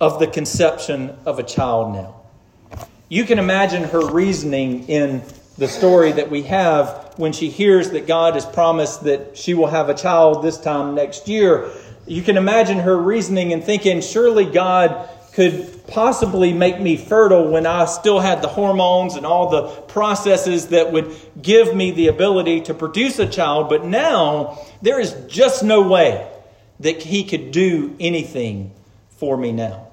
of 0.00 0.18
the 0.18 0.26
conception 0.26 1.16
of 1.24 1.38
a 1.38 1.42
child 1.42 1.94
now. 1.94 2.16
You 3.08 3.24
can 3.24 3.38
imagine 3.38 3.84
her 3.84 4.12
reasoning 4.12 4.88
in 4.88 5.22
the 5.58 5.68
story 5.68 6.12
that 6.12 6.30
we 6.30 6.42
have 6.42 7.14
when 7.16 7.32
she 7.32 7.50
hears 7.50 7.90
that 7.90 8.06
God 8.06 8.34
has 8.34 8.46
promised 8.46 9.04
that 9.04 9.36
she 9.36 9.52
will 9.52 9.66
have 9.66 9.88
a 9.88 9.94
child 9.94 10.42
this 10.42 10.58
time 10.58 10.94
next 10.94 11.28
year. 11.28 11.70
You 12.06 12.22
can 12.22 12.36
imagine 12.36 12.78
her 12.78 12.96
reasoning 12.96 13.52
and 13.52 13.62
thinking, 13.62 14.00
surely 14.00 14.44
God 14.44 15.08
could 15.32 15.86
possibly 15.86 16.52
make 16.52 16.80
me 16.80 16.96
fertile 16.96 17.48
when 17.48 17.66
I 17.66 17.84
still 17.84 18.20
had 18.20 18.42
the 18.42 18.48
hormones 18.48 19.14
and 19.14 19.24
all 19.24 19.48
the 19.50 19.68
processes 19.82 20.68
that 20.68 20.92
would 20.92 21.14
give 21.40 21.74
me 21.74 21.92
the 21.92 22.08
ability 22.08 22.62
to 22.62 22.74
produce 22.74 23.18
a 23.18 23.28
child. 23.28 23.68
But 23.68 23.84
now 23.84 24.58
there 24.82 24.98
is 24.98 25.14
just 25.28 25.62
no 25.62 25.82
way 25.82 26.28
that 26.80 27.02
He 27.02 27.24
could 27.24 27.52
do 27.52 27.94
anything 28.00 28.72
for 29.10 29.36
me 29.36 29.52
now. 29.52 29.88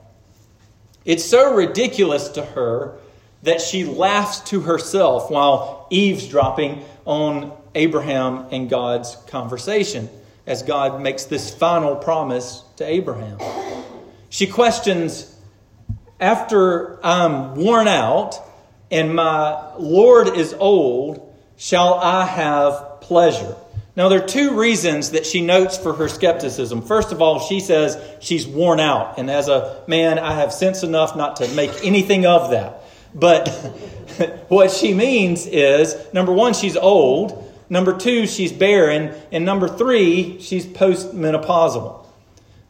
It's 1.06 1.24
so 1.24 1.53
ridiculous 1.53 2.29
to 2.29 2.44
her 2.44 2.98
that 3.44 3.62
she 3.62 3.86
laughs 3.86 4.41
to 4.50 4.62
herself 4.62 5.29
while 5.29 5.88
eavesdropping 5.89 6.84
on 7.06 7.53
Abraham 7.75 8.48
and 8.51 8.70
God's 8.70 9.15
conversation 9.27 10.10
as 10.46 10.63
God 10.63 11.01
makes 11.01 11.25
this 11.25 11.53
final 11.53 11.96
promise 11.96 12.63
to 12.77 12.86
Abraham. 12.86 13.67
She 14.38 14.46
questions 14.46 15.36
After 16.20 17.03
I'm 17.03 17.56
worn 17.56 17.88
out 17.88 18.39
and 18.91 19.15
my 19.15 19.75
Lord 19.77 20.27
is 20.38 20.53
old, 20.53 21.36
shall 21.56 21.96
I 21.96 22.24
have 22.27 23.01
pleasure? 23.01 23.56
Now, 23.96 24.10
there 24.10 24.24
are 24.24 24.27
two 24.27 24.56
reasons 24.56 25.10
that 25.12 25.25
she 25.25 25.41
notes 25.41 25.75
for 25.75 25.94
her 25.94 26.08
skepticism. 26.08 26.84
First 26.84 27.12
of 27.12 27.20
all, 27.20 27.39
she 27.39 27.60
says 27.60 27.98
she's 28.20 28.46
worn 28.46 28.79
out. 28.79 29.17
And 29.17 29.32
as 29.32 29.48
a 29.48 29.84
man, 29.88 30.20
I 30.20 30.36
have 30.36 30.53
sense 30.53 30.84
enough 30.84 31.15
not 31.15 31.38
to 31.38 31.48
make 31.56 31.72
anything 31.84 32.27
of 32.27 32.51
that. 32.51 32.84
But 33.15 33.48
what 34.50 34.70
she 34.70 34.94
means 34.94 35.48
is 35.48 35.96
number 36.13 36.32
one, 36.32 36.53
she's 36.53 36.77
old. 36.77 37.51
Number 37.72 37.98
two, 37.98 38.27
she's 38.27 38.51
barren. 38.51 39.20
And 39.32 39.46
number 39.46 39.67
three, 39.67 40.39
she's 40.41 40.67
postmenopausal. 40.67 42.06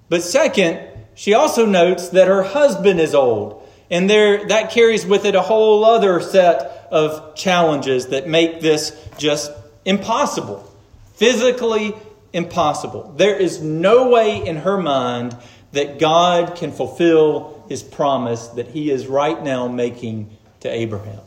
But 0.07 0.24
second, 0.24 0.97
she 1.17 1.33
also 1.33 1.65
notes 1.65 2.09
that 2.09 2.27
her 2.27 2.43
husband 2.43 3.00
is 3.00 3.15
old. 3.15 3.67
And 3.89 4.07
there, 4.07 4.47
that 4.50 4.69
carries 4.69 5.03
with 5.03 5.25
it 5.25 5.33
a 5.33 5.41
whole 5.41 5.83
other 5.83 6.21
set 6.21 6.88
of 6.91 7.33
challenges 7.33 8.07
that 8.07 8.27
make 8.27 8.62
this 8.62 8.95
just 9.17 9.51
impossible. 9.83 10.71
Physically 11.15 11.95
impossible. 12.33 13.15
There 13.17 13.36
is 13.36 13.63
no 13.63 14.09
way 14.09 14.45
in 14.45 14.57
her 14.57 14.77
mind 14.77 15.36
that 15.71 15.97
God 15.97 16.55
can 16.55 16.71
fulfill 16.71 17.65
his 17.67 17.81
promise 17.81 18.50
that 18.50 18.67
he 18.67 18.91
is 18.91 19.07
right 19.07 19.41
now 19.41 19.67
making 19.67 20.29
to 20.59 20.69
Abraham. 20.69 21.21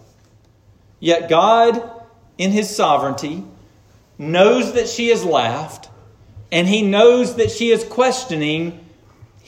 Yet 1.00 1.28
God, 1.28 1.82
in 2.38 2.52
his 2.52 2.74
sovereignty, 2.74 3.42
knows 4.18 4.74
that 4.74 4.88
she 4.88 5.08
has 5.08 5.24
laughed, 5.24 5.88
and 6.52 6.68
he 6.68 6.82
knows 6.82 7.34
that 7.36 7.50
she 7.50 7.70
is 7.70 7.82
questioning 7.82 8.79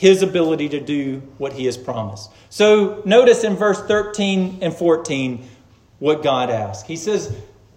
his 0.03 0.21
ability 0.21 0.69
to 0.69 0.81
do 0.81 1.23
what 1.39 1.53
he 1.53 1.67
has 1.67 1.77
promised. 1.77 2.29
So 2.51 3.03
notice 3.05 3.45
in 3.45 3.55
verse 3.55 3.81
13 3.81 4.59
and 4.61 4.75
14 4.75 5.49
what 6.01 6.25
God 6.25 6.51
asks. 6.51 6.89
He 6.89 6.97
says, 6.97 7.33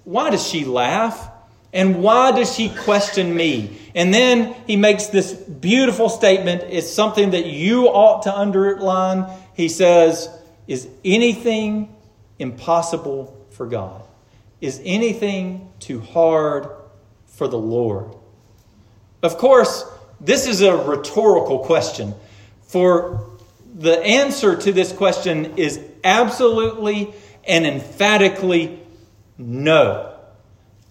Why 0.05 0.31
does 0.31 0.43
she 0.45 0.65
laugh? 0.65 1.29
And 1.71 2.01
why 2.01 2.31
does 2.31 2.55
she 2.55 2.69
question 2.69 3.35
me? 3.35 3.77
And 3.93 4.11
then 4.11 4.55
he 4.65 4.75
makes 4.75 5.05
this 5.05 5.33
beautiful 5.33 6.09
statement. 6.09 6.63
It's 6.67 6.91
something 6.91 7.29
that 7.29 7.45
you 7.45 7.89
ought 7.89 8.23
to 8.23 8.35
underline. 8.35 9.31
He 9.53 9.69
says, 9.69 10.27
Is 10.67 10.87
anything 11.03 11.95
impossible 12.39 13.39
for 13.51 13.67
God? 13.67 14.01
Is 14.61 14.81
anything 14.83 15.71
too 15.79 16.01
hard 16.01 16.69
for 17.27 17.47
the 17.47 17.59
Lord? 17.59 18.15
Of 19.21 19.37
course, 19.37 19.85
this 20.21 20.47
is 20.47 20.61
a 20.61 20.75
rhetorical 20.75 21.59
question. 21.59 22.13
For 22.67 23.29
the 23.73 24.01
answer 24.01 24.55
to 24.55 24.71
this 24.71 24.91
question 24.91 25.57
is 25.57 25.79
absolutely 26.03 27.13
and 27.43 27.65
emphatically 27.65 28.79
no. 29.37 30.17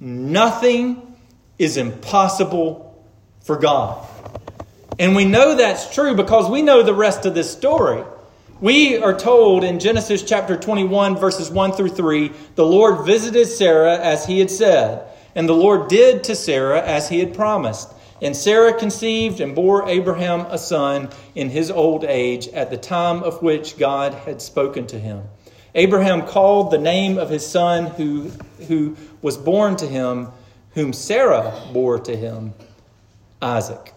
Nothing 0.01 1.17
is 1.59 1.77
impossible 1.77 3.05
for 3.43 3.57
God. 3.57 4.07
And 4.99 5.17
we 5.17 5.25
know 5.25 5.57
that's 5.57 5.93
true 5.93 6.15
because 6.15 6.51
we 6.51 6.63
know 6.63 6.83
the 6.83 6.95
rest 6.95 7.27
of 7.27 7.35
this 7.35 7.51
story. 7.51 8.05
We 8.61 8.99
are 8.99 9.19
told 9.19 9.65
in 9.65 9.81
Genesis 9.81 10.23
chapter 10.23 10.57
21, 10.57 11.17
verses 11.17 11.51
1 11.51 11.73
through 11.73 11.91
3, 11.91 12.31
the 12.55 12.65
Lord 12.65 13.05
visited 13.05 13.47
Sarah 13.47 13.99
as 13.99 14.25
he 14.27 14.39
had 14.39 14.51
said, 14.51 15.07
and 15.35 15.49
the 15.49 15.55
Lord 15.55 15.89
did 15.89 16.25
to 16.25 16.37
Sarah 16.37 16.81
as 16.81 17.09
he 17.09 17.19
had 17.19 17.35
promised. 17.35 17.93
And 18.25 18.35
Sarah 18.35 18.73
conceived 18.73 19.41
and 19.41 19.55
bore 19.55 19.87
Abraham 19.87 20.47
a 20.49 20.57
son 20.57 21.11
in 21.35 21.51
his 21.51 21.71
old 21.71 22.05
age 22.05 22.49
at 22.49 22.71
the 22.71 22.79
time 22.79 23.23
of 23.23 23.43
which 23.43 23.77
God 23.77 24.15
had 24.15 24.41
spoken 24.41 24.87
to 24.87 24.99
him. 24.99 25.25
Abraham 25.75 26.23
called 26.23 26.71
the 26.71 26.79
name 26.79 27.19
of 27.19 27.29
his 27.29 27.47
son 27.47 27.85
who, 27.85 28.31
who 28.67 28.97
was 29.21 29.37
born 29.37 29.77
to 29.77 29.87
him, 29.87 30.29
whom 30.71 30.95
Sarah 30.95 31.53
bore 31.75 31.99
to 31.99 32.17
him, 32.17 32.55
Isaac. 33.43 33.93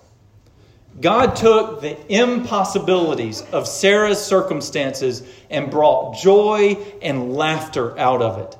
God 1.00 1.38
took 1.38 1.80
the 1.80 1.98
impossibilities 2.12 3.44
of 3.54 3.66
Sarah's 3.66 4.22
circumstances 4.22 5.24
and 5.50 5.72
brought 5.72 6.18
joy 6.18 6.78
and 7.02 7.34
laughter 7.34 7.98
out 7.98 8.22
of 8.22 8.40
it. 8.40 8.58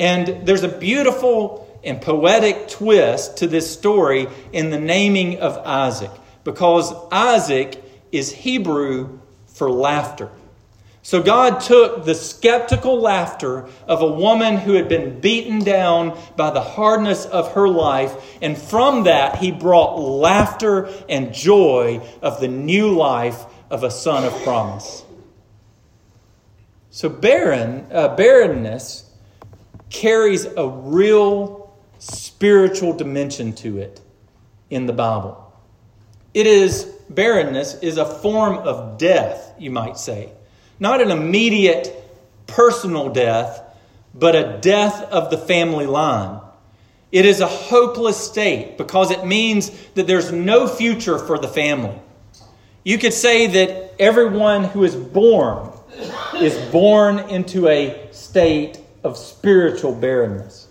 And 0.00 0.48
there's 0.48 0.64
a 0.64 0.68
beautiful 0.68 1.65
and 1.86 2.02
poetic 2.02 2.68
twist 2.68 3.38
to 3.38 3.46
this 3.46 3.72
story 3.72 4.26
in 4.52 4.70
the 4.70 4.80
naming 4.80 5.38
of 5.38 5.56
Isaac, 5.58 6.10
because 6.44 6.92
Isaac 7.10 7.82
is 8.12 8.32
Hebrew 8.32 9.20
for 9.46 9.70
laughter. 9.70 10.30
So 11.02 11.22
God 11.22 11.60
took 11.60 12.04
the 12.04 12.16
skeptical 12.16 13.00
laughter 13.00 13.68
of 13.86 14.02
a 14.02 14.10
woman 14.10 14.56
who 14.56 14.72
had 14.72 14.88
been 14.88 15.20
beaten 15.20 15.60
down 15.60 16.18
by 16.34 16.50
the 16.50 16.60
hardness 16.60 17.24
of 17.24 17.52
her 17.52 17.68
life, 17.68 18.12
and 18.42 18.58
from 18.58 19.04
that 19.04 19.36
he 19.38 19.52
brought 19.52 20.00
laughter 20.00 20.88
and 21.08 21.32
joy 21.32 22.04
of 22.22 22.40
the 22.40 22.48
new 22.48 22.90
life 22.90 23.44
of 23.70 23.84
a 23.84 23.90
son 23.90 24.24
of 24.24 24.32
promise. 24.42 25.04
So 26.90 27.08
barren, 27.08 27.86
uh, 27.92 28.16
barrenness 28.16 29.08
carries 29.90 30.44
a 30.44 30.68
real 30.68 31.65
spiritual 31.98 32.92
dimension 32.92 33.52
to 33.54 33.78
it 33.78 34.00
in 34.70 34.86
the 34.86 34.92
Bible. 34.92 35.42
It 36.34 36.46
is, 36.46 36.84
barrenness 37.08 37.74
is 37.82 37.96
a 37.96 38.04
form 38.04 38.58
of 38.58 38.98
death, 38.98 39.54
you 39.58 39.70
might 39.70 39.96
say. 39.96 40.32
Not 40.78 41.00
an 41.00 41.10
immediate 41.10 41.94
personal 42.46 43.08
death, 43.10 43.62
but 44.14 44.34
a 44.34 44.58
death 44.60 45.02
of 45.04 45.30
the 45.30 45.38
family 45.38 45.86
line. 45.86 46.40
It 47.12 47.24
is 47.24 47.40
a 47.40 47.46
hopeless 47.46 48.16
state 48.16 48.76
because 48.76 49.10
it 49.10 49.24
means 49.24 49.70
that 49.94 50.06
there's 50.06 50.32
no 50.32 50.66
future 50.66 51.18
for 51.18 51.38
the 51.38 51.48
family. 51.48 51.98
You 52.84 52.98
could 52.98 53.14
say 53.14 53.46
that 53.46 53.94
everyone 53.98 54.64
who 54.64 54.84
is 54.84 54.94
born 54.94 55.72
is 56.34 56.56
born 56.70 57.18
into 57.18 57.68
a 57.68 58.08
state 58.12 58.78
of 59.02 59.16
spiritual 59.16 59.94
barrenness. 59.94 60.65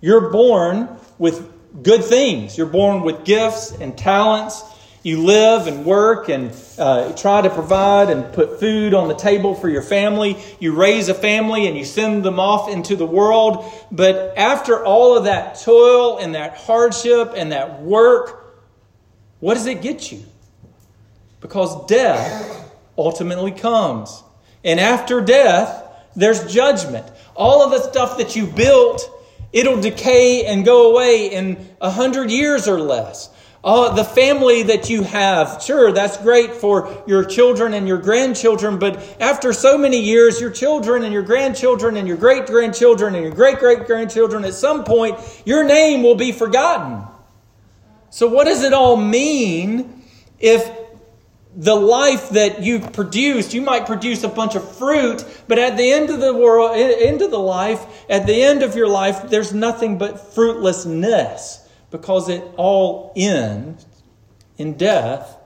You're 0.00 0.30
born 0.30 0.88
with 1.18 1.82
good 1.82 2.04
things. 2.04 2.56
You're 2.56 2.66
born 2.66 3.02
with 3.02 3.24
gifts 3.24 3.72
and 3.72 3.96
talents. 3.96 4.62
You 5.02 5.22
live 5.22 5.66
and 5.66 5.86
work 5.86 6.28
and 6.28 6.54
uh, 6.78 7.14
try 7.14 7.40
to 7.40 7.48
provide 7.48 8.10
and 8.10 8.34
put 8.34 8.60
food 8.60 8.92
on 8.92 9.08
the 9.08 9.14
table 9.14 9.54
for 9.54 9.68
your 9.68 9.82
family. 9.82 10.36
You 10.58 10.74
raise 10.74 11.08
a 11.08 11.14
family 11.14 11.66
and 11.66 11.76
you 11.76 11.86
send 11.86 12.22
them 12.22 12.38
off 12.38 12.68
into 12.68 12.96
the 12.96 13.06
world. 13.06 13.64
But 13.90 14.34
after 14.36 14.84
all 14.84 15.16
of 15.16 15.24
that 15.24 15.58
toil 15.60 16.18
and 16.18 16.34
that 16.34 16.56
hardship 16.56 17.32
and 17.34 17.52
that 17.52 17.80
work, 17.80 18.54
what 19.38 19.54
does 19.54 19.66
it 19.66 19.80
get 19.80 20.12
you? 20.12 20.22
Because 21.40 21.86
death 21.86 22.70
ultimately 22.98 23.52
comes. 23.52 24.22
And 24.62 24.78
after 24.78 25.22
death, 25.22 25.82
there's 26.14 26.52
judgment. 26.52 27.10
All 27.34 27.62
of 27.64 27.70
the 27.70 27.90
stuff 27.90 28.18
that 28.18 28.36
you 28.36 28.46
built 28.46 29.10
It'll 29.52 29.80
decay 29.80 30.44
and 30.46 30.64
go 30.64 30.90
away 30.92 31.32
in 31.32 31.68
a 31.80 31.90
hundred 31.90 32.30
years 32.30 32.68
or 32.68 32.80
less. 32.80 33.30
Uh, 33.62 33.94
the 33.94 34.04
family 34.04 34.62
that 34.62 34.88
you 34.88 35.02
have, 35.02 35.62
sure, 35.62 35.92
that's 35.92 36.16
great 36.16 36.54
for 36.54 37.04
your 37.06 37.22
children 37.22 37.74
and 37.74 37.86
your 37.86 37.98
grandchildren, 37.98 38.78
but 38.78 38.96
after 39.20 39.52
so 39.52 39.76
many 39.76 40.00
years, 40.00 40.40
your 40.40 40.50
children 40.50 41.04
and 41.04 41.12
your 41.12 41.22
grandchildren 41.22 41.98
and 41.98 42.08
your 42.08 42.16
great 42.16 42.46
grandchildren 42.46 43.14
and 43.14 43.22
your 43.22 43.34
great 43.34 43.58
great 43.58 43.84
grandchildren, 43.86 44.46
at 44.46 44.54
some 44.54 44.82
point, 44.82 45.18
your 45.44 45.62
name 45.62 46.02
will 46.02 46.14
be 46.14 46.32
forgotten. 46.32 47.02
So, 48.08 48.28
what 48.28 48.44
does 48.44 48.62
it 48.62 48.72
all 48.72 48.96
mean 48.96 50.04
if 50.38 50.79
the 51.56 51.74
life 51.74 52.30
that 52.30 52.62
you've 52.62 52.92
produced, 52.92 53.54
you 53.54 53.60
might 53.60 53.86
produce 53.86 54.22
a 54.22 54.28
bunch 54.28 54.54
of 54.54 54.76
fruit, 54.76 55.24
but 55.48 55.58
at 55.58 55.76
the 55.76 55.90
end 55.90 56.10
of 56.10 56.20
the 56.20 56.34
world, 56.34 56.76
end 56.76 57.22
of 57.22 57.30
the 57.30 57.38
life, 57.38 57.84
at 58.08 58.26
the 58.26 58.42
end 58.42 58.62
of 58.62 58.76
your 58.76 58.88
life, 58.88 59.28
there's 59.28 59.52
nothing 59.52 59.98
but 59.98 60.32
fruitlessness 60.34 61.68
because 61.90 62.28
it 62.28 62.44
all 62.56 63.12
ends 63.16 63.84
in 64.58 64.74
death 64.74 65.36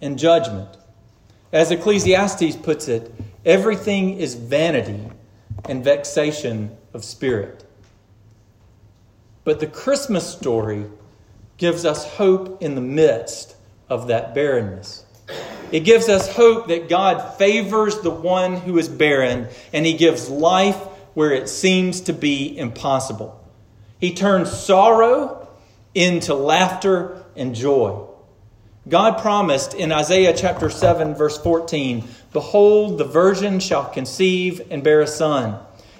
and 0.00 0.18
judgment. 0.18 0.76
As 1.52 1.70
Ecclesiastes 1.70 2.56
puts 2.56 2.88
it, 2.88 3.14
everything 3.44 4.18
is 4.18 4.34
vanity 4.34 5.00
and 5.68 5.84
vexation 5.84 6.76
of 6.92 7.04
spirit. 7.04 7.64
But 9.44 9.60
the 9.60 9.66
Christmas 9.66 10.28
story 10.28 10.86
gives 11.56 11.84
us 11.84 12.04
hope 12.14 12.62
in 12.62 12.74
the 12.74 12.80
midst 12.80 13.54
of 13.88 14.08
that 14.08 14.34
barrenness. 14.34 15.01
It 15.72 15.80
gives 15.80 16.08
us 16.10 16.34
hope 16.34 16.68
that 16.68 16.90
God 16.90 17.38
favors 17.38 18.00
the 18.00 18.10
one 18.10 18.56
who 18.56 18.78
is 18.78 18.88
barren 18.88 19.48
and 19.72 19.86
he 19.86 19.94
gives 19.94 20.28
life 20.28 20.76
where 21.14 21.32
it 21.32 21.48
seems 21.48 22.02
to 22.02 22.12
be 22.12 22.56
impossible. 22.56 23.38
He 23.98 24.14
turns 24.14 24.50
sorrow 24.50 25.48
into 25.94 26.34
laughter 26.34 27.24
and 27.36 27.54
joy. 27.54 28.06
God 28.88 29.18
promised 29.18 29.74
in 29.74 29.92
Isaiah 29.92 30.36
chapter 30.36 30.68
7, 30.68 31.14
verse 31.14 31.38
14 31.38 32.04
Behold, 32.32 32.98
the 32.98 33.04
virgin 33.04 33.60
shall 33.60 33.84
conceive 33.84 34.60
and 34.70 34.82
bear 34.82 35.00
a 35.00 35.06
son, 35.06 35.58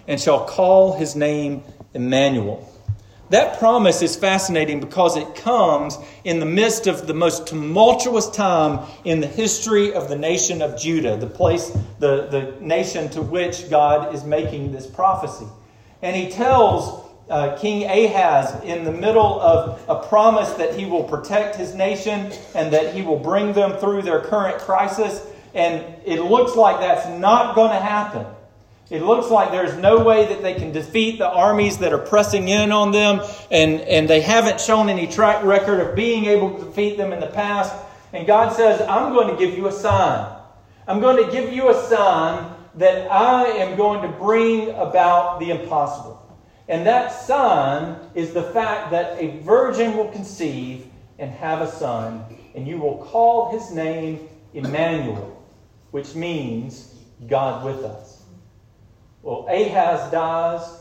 and 0.09 0.21
shall 0.21 0.45
call 0.45 0.95
his 0.95 1.15
name 1.15 1.63
Emmanuel. 1.95 2.69
That 3.33 3.59
promise 3.59 4.03
is 4.03 4.15
fascinating 4.15 4.79
because 4.79 5.17
it 5.17 5.35
comes 5.37 5.97
in 6.23 6.39
the 6.39 6.45
midst 6.45 6.87
of 6.87 7.07
the 7.07 7.15
most 7.15 7.47
tumultuous 7.47 8.29
time 8.29 8.87
in 9.05 9.23
the 9.23 9.27
history 9.27 9.95
of 9.95 10.11
the 10.11 10.19
nation 10.19 10.61
of 10.61 10.79
Judah, 10.79 11.17
the 11.17 11.27
place, 11.27 11.71
the, 11.99 12.27
the 12.27 12.55
nation 12.61 13.09
to 13.09 13.23
which 13.23 13.71
God 13.71 14.15
is 14.15 14.23
making 14.25 14.71
this 14.73 14.87
prophecy. 14.87 15.47
And 16.03 16.15
he 16.15 16.31
tells 16.31 17.09
uh, 17.31 17.57
King 17.57 17.85
Ahaz 17.85 18.63
in 18.65 18.85
the 18.85 18.93
middle 18.93 19.41
of 19.41 19.83
a 19.89 20.07
promise 20.07 20.51
that 20.51 20.75
he 20.79 20.85
will 20.85 21.05
protect 21.05 21.57
his 21.57 21.75
nation 21.75 22.31
and 22.55 22.71
that 22.71 22.95
he 22.95 23.01
will 23.01 23.19
bring 23.19 23.55
them 23.55 23.79
through 23.79 24.03
their 24.03 24.21
current 24.21 24.59
crisis. 24.59 25.27
And 25.55 25.83
it 26.05 26.21
looks 26.21 26.55
like 26.55 26.81
that's 26.81 27.09
not 27.19 27.55
going 27.55 27.71
to 27.71 27.81
happen. 27.81 28.27
It 28.91 29.03
looks 29.03 29.31
like 29.31 29.53
there's 29.53 29.77
no 29.79 30.05
way 30.05 30.27
that 30.27 30.43
they 30.43 30.55
can 30.55 30.73
defeat 30.73 31.19
the 31.19 31.29
armies 31.29 31.79
that 31.79 31.93
are 31.93 31.99
pressing 31.99 32.49
in 32.49 32.73
on 32.73 32.93
them, 32.93 33.23
and, 33.51 33.81
and 33.81 34.09
they 34.09 34.21
haven't 34.21 34.61
shown 34.61 34.91
any 34.91 35.07
track 35.07 35.43
record 35.45 35.81
of 35.81 35.97
being 35.97 36.27
able 36.27 36.59
to 36.59 36.65
defeat 36.65 36.99
them 36.99 37.13
in 37.13 37.21
the 37.21 37.29
past. 37.29 37.75
And 38.13 38.27
God 38.27 38.55
says, 38.55 38.83
I'm 38.83 39.15
going 39.15 39.29
to 39.29 39.37
give 39.37 39.57
you 39.57 39.69
a 39.69 39.73
sign. 39.73 40.37
I'm 40.87 41.01
going 41.01 41.25
to 41.25 41.33
give 41.33 41.53
you 41.53 41.71
a 41.71 41.89
sign 41.89 42.55
that 42.75 43.11
I 43.11 43.45
am 43.45 43.77
going 43.77 44.03
to 44.03 44.19
bring 44.19 44.71
about 44.71 45.41
the 45.41 45.51
impossible. 45.51 46.19
And 46.69 46.87
that 46.87 47.13
sign 47.13 47.97
is 48.15 48.33
the 48.33 48.43
fact 48.43 48.91
that 48.91 49.19
a 49.19 49.39
virgin 49.41 49.97
will 49.97 50.09
conceive 50.09 50.87
and 51.19 51.31
have 51.31 51.61
a 51.61 51.71
son, 51.71 52.25
and 52.55 52.67
you 52.67 52.79
will 52.79 52.99
call 53.05 53.53
his 53.53 53.71
name 53.71 54.29
Emmanuel, 54.55 55.43
which 55.91 56.15
means 56.15 56.95
God 57.27 57.65
with 57.65 57.85
us. 57.85 58.22
Well, 59.23 59.47
Ahaz 59.49 60.11
dies. 60.11 60.81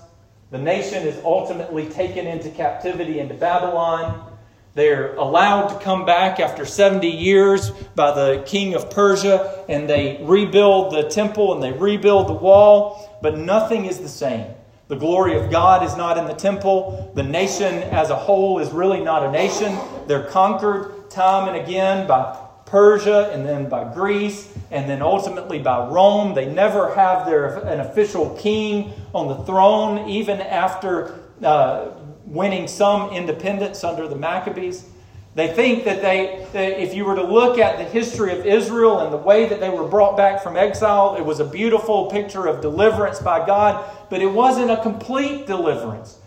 The 0.49 0.57
nation 0.57 1.05
is 1.05 1.23
ultimately 1.23 1.87
taken 1.87 2.25
into 2.25 2.49
captivity 2.49 3.19
into 3.19 3.35
Babylon. 3.35 4.35
They're 4.73 5.13
allowed 5.15 5.67
to 5.67 5.79
come 5.83 6.05
back 6.05 6.39
after 6.39 6.65
70 6.65 7.07
years 7.07 7.69
by 7.95 8.11
the 8.11 8.43
king 8.47 8.73
of 8.73 8.89
Persia, 8.89 9.63
and 9.69 9.87
they 9.87 10.19
rebuild 10.23 10.91
the 10.91 11.03
temple 11.03 11.53
and 11.53 11.61
they 11.61 11.71
rebuild 11.71 12.29
the 12.29 12.33
wall, 12.33 13.19
but 13.21 13.37
nothing 13.37 13.85
is 13.85 13.99
the 13.99 14.09
same. 14.09 14.47
The 14.87 14.95
glory 14.95 15.37
of 15.37 15.51
God 15.51 15.83
is 15.83 15.95
not 15.95 16.17
in 16.17 16.25
the 16.25 16.33
temple. 16.33 17.11
The 17.13 17.23
nation 17.23 17.83
as 17.91 18.09
a 18.09 18.15
whole 18.15 18.57
is 18.57 18.71
really 18.71 19.01
not 19.01 19.23
a 19.23 19.31
nation. 19.31 19.77
They're 20.07 20.27
conquered 20.27 21.11
time 21.11 21.47
and 21.47 21.57
again 21.57 22.07
by 22.07 22.39
Persia 22.65 23.29
and 23.31 23.45
then 23.45 23.69
by 23.69 23.93
Greece 23.93 24.51
and 24.71 24.89
then 24.89 25.01
ultimately 25.01 25.59
by 25.59 25.87
Rome. 25.87 26.33
They 26.33 26.51
never 26.51 26.95
have 26.95 27.25
their, 27.25 27.57
an 27.59 27.81
official 27.81 28.35
king 28.39 28.93
on 29.13 29.27
the 29.27 29.43
throne, 29.43 30.09
even 30.09 30.41
after 30.41 31.19
uh, 31.43 31.89
winning 32.25 32.67
some 32.67 33.11
independence 33.11 33.83
under 33.83 34.07
the 34.07 34.15
Maccabees. 34.15 34.85
They 35.33 35.53
think 35.53 35.85
that 35.85 36.01
they, 36.01 36.45
that 36.51 36.81
if 36.81 36.93
you 36.93 37.05
were 37.05 37.15
to 37.15 37.23
look 37.23 37.57
at 37.57 37.77
the 37.77 37.85
history 37.85 38.37
of 38.37 38.45
Israel 38.45 38.99
and 38.99 39.13
the 39.13 39.17
way 39.17 39.47
that 39.47 39.61
they 39.61 39.69
were 39.69 39.87
brought 39.87 40.17
back 40.17 40.43
from 40.43 40.57
exile, 40.57 41.15
it 41.15 41.25
was 41.25 41.39
a 41.39 41.45
beautiful 41.45 42.09
picture 42.09 42.47
of 42.47 42.61
deliverance 42.61 43.19
by 43.19 43.45
God, 43.45 43.89
but 44.09 44.21
it 44.21 44.27
wasn't 44.27 44.71
a 44.71 44.81
complete 44.81 45.47
deliverance. 45.47 46.17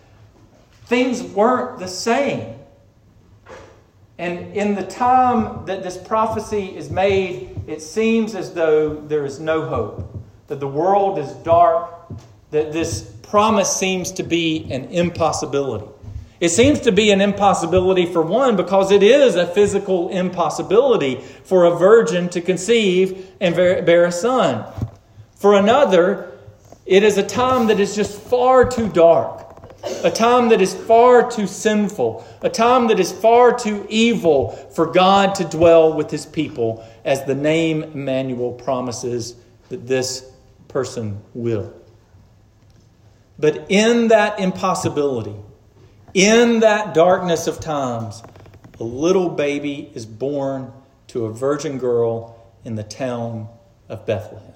Things 0.87 1.23
weren't 1.23 1.79
the 1.79 1.89
same. 1.89 2.59
And 4.17 4.57
in 4.57 4.75
the 4.75 4.87
time 4.87 5.67
that 5.67 5.83
this 5.83 5.99
prophecy 5.99 6.75
is 6.77 6.91
made, 6.91 7.54
it 7.67 7.81
seems 7.81 8.35
as 8.35 8.53
though 8.53 8.95
there 8.95 9.25
is 9.25 9.41
no 9.41 9.67
hope, 9.67 10.23
that 10.49 10.61
the 10.61 10.69
world 10.69 11.19
is 11.19 11.33
dark, 11.33 11.91
that 12.51 12.73
this 12.73 13.03
promise 13.23 13.75
seems 13.75 14.13
to 14.13 14.23
be 14.23 14.67
an 14.71 14.85
impossibility. 14.87 15.87
It 16.41 16.51
seems 16.51 16.81
to 16.81 16.93
be 16.93 17.11
an 17.11 17.21
impossibility 17.21 18.07
for 18.07 18.21
one 18.21 18.57
because 18.57 18.91
it 18.91 19.03
is 19.03 19.35
a 19.37 19.47
physical 19.47 20.11
impossibility 20.11 21.21
for 21.45 21.65
a 21.65 21.77
virgin 21.77 22.29
to 22.31 22.41
conceive 22.41 23.31
and 23.41 23.55
bear 23.55 24.05
a 24.05 24.13
son. 24.13 24.67
For 25.37 25.55
another, 25.55 26.33
it 26.85 27.03
is 27.03 27.17
a 27.17 27.23
time 27.23 27.69
that 27.69 27.81
is 27.81 27.97
just 27.97 28.21
far 28.21 28.69
too 28.69 28.91
dark, 28.91 29.43
a 30.03 30.11
time 30.11 30.51
that 30.51 30.61
is 30.61 30.75
far 30.75 31.31
too 31.31 31.47
sinful, 31.47 32.27
a 32.43 32.51
time 32.51 32.89
that 32.89 33.01
is 33.01 33.11
far 33.11 33.57
too 33.59 33.87
evil 33.89 34.51
for 34.75 34.87
God 34.87 35.35
to 35.37 35.45
dwell 35.45 35.95
with 35.95 36.11
his 36.11 36.27
people, 36.27 36.85
as 37.05 37.25
the 37.25 37.35
name 37.35 37.83
Emmanuel 37.83 38.53
promises 38.53 39.35
that 39.69 39.87
this 39.87 40.31
person 40.69 41.21
will. 41.35 41.73
But 43.39 43.67
in 43.69 44.09
that 44.09 44.39
impossibility, 44.41 45.37
in 46.15 46.61
that 46.61 46.95
darkness 46.95 47.47
of 47.47 47.61
times, 47.61 48.23
a 48.79 48.85
little 48.85 49.29
baby 49.29 49.91
is 49.95 50.07
born 50.07 50.73
to 51.09 51.27
a 51.27 51.33
virgin 51.33 51.79
girl 51.79 52.53
in 52.65 52.77
the 52.77 52.83
town 52.83 53.49
of 53.89 54.07
Bethlehem. 54.07 54.53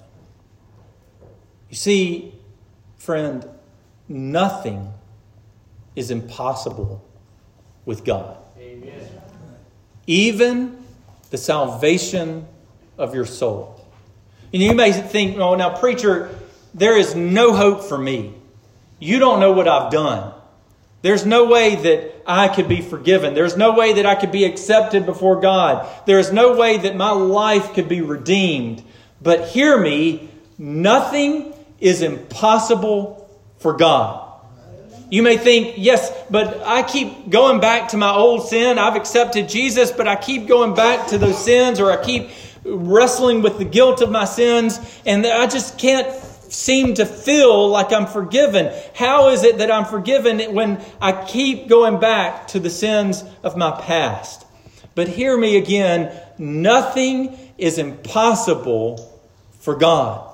You 1.69 1.75
see, 1.75 2.33
friend, 2.97 3.47
nothing 4.07 4.93
is 5.95 6.09
impossible 6.09 7.05
with 7.85 8.03
God. 8.03 8.37
Amen. 8.57 9.07
Even 10.07 10.78
the 11.29 11.37
salvation 11.37 12.47
of 12.97 13.15
your 13.15 13.25
soul. 13.25 13.75
And 14.53 14.61
you 14.61 14.73
may 14.73 14.91
think, 14.91 15.37
oh, 15.37 15.55
now, 15.55 15.77
preacher, 15.77 16.35
there 16.73 16.97
is 16.97 17.15
no 17.15 17.55
hope 17.55 17.83
for 17.83 17.97
me. 17.97 18.33
You 18.99 19.19
don't 19.19 19.39
know 19.39 19.51
what 19.51 19.67
I've 19.67 19.91
done. 19.91 20.33
There's 21.01 21.25
no 21.25 21.45
way 21.45 21.75
that 21.75 22.23
I 22.27 22.49
could 22.49 22.67
be 22.67 22.81
forgiven. 22.81 23.33
There's 23.33 23.55
no 23.55 23.73
way 23.73 23.93
that 23.93 24.05
I 24.05 24.15
could 24.15 24.31
be 24.31 24.43
accepted 24.43 25.05
before 25.05 25.39
God. 25.39 25.87
There's 26.05 26.31
no 26.33 26.57
way 26.57 26.77
that 26.77 26.95
my 26.95 27.11
life 27.11 27.73
could 27.73 27.87
be 27.87 28.01
redeemed. 28.01 28.83
But 29.21 29.47
hear 29.47 29.79
me, 29.79 30.29
nothing 30.57 31.53
is 31.79 32.01
impossible 32.01 33.29
for 33.59 33.73
God. 33.77 34.28
You 35.09 35.23
may 35.23 35.37
think, 35.37 35.75
yes, 35.77 36.11
but 36.29 36.61
I 36.63 36.83
keep 36.83 37.29
going 37.29 37.59
back 37.59 37.89
to 37.89 37.97
my 37.97 38.11
old 38.11 38.47
sin. 38.47 38.77
I've 38.77 38.95
accepted 38.95 39.49
Jesus, 39.49 39.91
but 39.91 40.07
I 40.07 40.15
keep 40.15 40.47
going 40.47 40.75
back 40.75 41.07
to 41.07 41.17
those 41.17 41.43
sins, 41.43 41.79
or 41.79 41.91
I 41.91 42.03
keep 42.03 42.29
wrestling 42.63 43.41
with 43.41 43.57
the 43.57 43.65
guilt 43.65 44.01
of 44.01 44.11
my 44.11 44.25
sins, 44.25 44.79
and 45.05 45.25
I 45.25 45.47
just 45.47 45.79
can't 45.79 46.07
seem 46.51 46.95
to 46.95 47.05
feel 47.05 47.69
like 47.69 47.91
I'm 47.91 48.05
forgiven. 48.05 48.71
How 48.93 49.29
is 49.29 49.43
it 49.43 49.59
that 49.59 49.71
I'm 49.71 49.85
forgiven 49.85 50.53
when 50.53 50.83
I 51.01 51.25
keep 51.25 51.67
going 51.67 51.99
back 51.99 52.47
to 52.49 52.59
the 52.59 52.69
sins 52.69 53.23
of 53.43 53.57
my 53.57 53.71
past? 53.81 54.45
But 54.95 55.07
hear 55.07 55.37
me 55.37 55.57
again 55.57 56.11
nothing 56.37 57.37
is 57.57 57.77
impossible 57.77 59.19
for 59.59 59.75
God. 59.75 60.28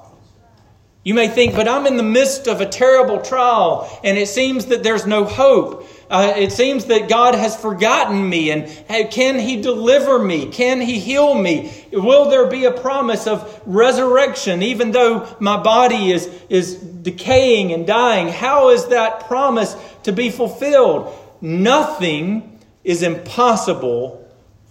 You 1.06 1.14
may 1.14 1.28
think, 1.28 1.54
but 1.54 1.68
I'm 1.68 1.86
in 1.86 1.98
the 1.98 2.04
midst 2.04 2.48
of 2.48 2.62
a 2.62 2.66
terrible 2.66 3.22
trial 3.22 3.88
and 4.04 4.18
it 4.18 4.28
seems 4.28 4.66
that 4.66 4.82
there's 4.82 5.06
no 5.06 5.24
hope. 5.24 5.88
Uh, 6.10 6.34
it 6.36 6.52
seems 6.52 6.86
that 6.86 7.08
God 7.08 7.36
has 7.36 7.56
forgotten 7.56 8.28
me, 8.28 8.52
and 8.52 8.68
can 9.12 9.40
He 9.40 9.62
deliver 9.62 10.20
me? 10.20 10.48
Can 10.48 10.82
He 10.82 11.00
heal 11.00 11.34
me? 11.34 11.72
Will 11.92 12.30
there 12.30 12.48
be 12.48 12.66
a 12.66 12.72
promise 12.72 13.26
of 13.26 13.62
resurrection, 13.66 14.62
even 14.62 14.92
though 14.92 15.28
my 15.40 15.62
body 15.62 16.12
is, 16.12 16.28
is 16.50 16.76
decaying 16.76 17.72
and 17.72 17.88
dying? 17.88 18.28
How 18.28 18.70
is 18.70 18.88
that 18.88 19.22
promise 19.22 19.76
to 20.04 20.12
be 20.12 20.30
fulfilled? 20.30 21.12
Nothing 21.42 22.60
is 22.84 23.02
impossible 23.02 24.28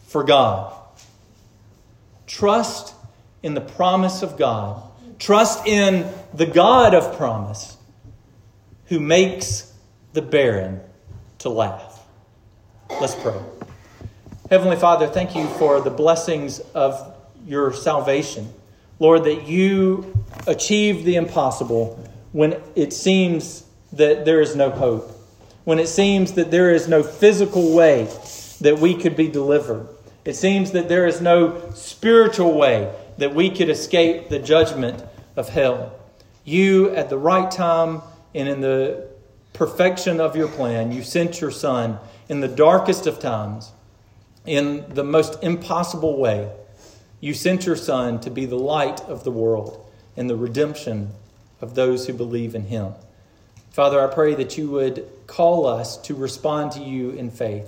for 0.06 0.22
God. 0.22 0.72
Trust 2.28 2.94
in 3.42 3.54
the 3.54 3.60
promise 3.60 4.22
of 4.22 4.36
God. 4.36 4.82
Trust 5.24 5.66
in 5.66 6.06
the 6.34 6.44
God 6.44 6.92
of 6.92 7.16
promise 7.16 7.78
who 8.88 9.00
makes 9.00 9.72
the 10.12 10.20
barren 10.20 10.82
to 11.38 11.48
laugh. 11.48 12.04
Let's 13.00 13.14
pray. 13.14 13.40
Heavenly 14.50 14.76
Father, 14.76 15.06
thank 15.06 15.34
you 15.34 15.46
for 15.46 15.80
the 15.80 15.88
blessings 15.88 16.60
of 16.74 17.16
your 17.46 17.72
salvation. 17.72 18.52
Lord, 18.98 19.24
that 19.24 19.48
you 19.48 20.14
achieve 20.46 21.06
the 21.06 21.16
impossible 21.16 22.06
when 22.32 22.60
it 22.76 22.92
seems 22.92 23.64
that 23.94 24.26
there 24.26 24.42
is 24.42 24.54
no 24.54 24.68
hope, 24.68 25.10
when 25.64 25.78
it 25.78 25.88
seems 25.88 26.34
that 26.34 26.50
there 26.50 26.70
is 26.70 26.86
no 26.86 27.02
physical 27.02 27.74
way 27.74 28.10
that 28.60 28.78
we 28.78 28.94
could 28.94 29.16
be 29.16 29.28
delivered. 29.28 29.88
It 30.26 30.34
seems 30.34 30.72
that 30.72 30.90
there 30.90 31.06
is 31.06 31.22
no 31.22 31.72
spiritual 31.72 32.52
way 32.58 32.94
that 33.16 33.34
we 33.34 33.48
could 33.48 33.70
escape 33.70 34.28
the 34.28 34.38
judgment 34.38 35.02
of 35.36 35.48
hell. 35.48 35.92
You, 36.44 36.90
at 36.94 37.08
the 37.08 37.18
right 37.18 37.50
time 37.50 38.02
and 38.34 38.48
in 38.48 38.60
the 38.60 39.08
perfection 39.52 40.20
of 40.20 40.36
your 40.36 40.48
plan, 40.48 40.92
you 40.92 41.02
sent 41.02 41.40
your 41.40 41.50
Son 41.50 41.98
in 42.28 42.40
the 42.40 42.48
darkest 42.48 43.06
of 43.06 43.18
times, 43.18 43.72
in 44.46 44.84
the 44.88 45.04
most 45.04 45.42
impossible 45.42 46.18
way. 46.18 46.50
You 47.20 47.32
sent 47.32 47.64
your 47.64 47.76
Son 47.76 48.20
to 48.20 48.30
be 48.30 48.44
the 48.44 48.58
light 48.58 49.00
of 49.02 49.24
the 49.24 49.30
world 49.30 49.84
and 50.16 50.28
the 50.28 50.36
redemption 50.36 51.10
of 51.60 51.74
those 51.74 52.06
who 52.06 52.12
believe 52.12 52.54
in 52.54 52.64
him. 52.64 52.92
Father, 53.70 54.00
I 54.00 54.12
pray 54.12 54.34
that 54.34 54.58
you 54.58 54.70
would 54.70 55.08
call 55.26 55.66
us 55.66 55.96
to 56.02 56.14
respond 56.14 56.72
to 56.72 56.80
you 56.80 57.10
in 57.10 57.30
faith. 57.30 57.66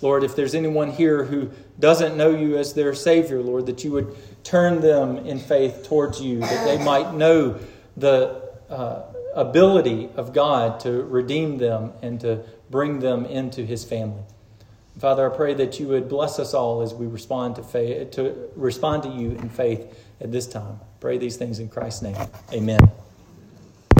Lord, 0.00 0.24
if 0.24 0.34
there's 0.34 0.54
anyone 0.54 0.90
here 0.90 1.24
who 1.24 1.50
doesn't 1.78 2.16
know 2.16 2.30
you 2.30 2.56
as 2.56 2.74
their 2.74 2.94
Savior, 2.94 3.40
Lord, 3.40 3.66
that 3.66 3.84
you 3.84 3.92
would 3.92 4.16
turn 4.44 4.80
them 4.80 5.18
in 5.18 5.38
faith 5.38 5.86
towards 5.88 6.20
you, 6.20 6.40
that 6.40 6.64
they 6.64 6.82
might 6.84 7.14
know 7.14 7.58
the 7.96 8.42
uh, 8.70 9.02
ability 9.34 10.10
of 10.16 10.32
God 10.32 10.80
to 10.80 11.02
redeem 11.04 11.58
them 11.58 11.92
and 12.02 12.20
to 12.20 12.44
bring 12.70 13.00
them 13.00 13.24
into 13.24 13.64
his 13.64 13.84
family. 13.84 14.22
Father, 14.98 15.30
I 15.30 15.36
pray 15.36 15.54
that 15.54 15.80
you 15.80 15.88
would 15.88 16.08
bless 16.08 16.38
us 16.38 16.54
all 16.54 16.82
as 16.82 16.94
we 16.94 17.06
respond 17.06 17.56
to 17.56 17.62
faith, 17.64 18.12
to 18.12 18.50
respond 18.54 19.02
to 19.02 19.08
you 19.08 19.32
in 19.32 19.48
faith 19.48 19.98
at 20.20 20.30
this 20.30 20.46
time. 20.46 20.78
Pray 21.00 21.18
these 21.18 21.36
things 21.36 21.58
in 21.58 21.68
Christ's 21.68 22.02
name. 22.02 22.16
Amen. 22.52 23.03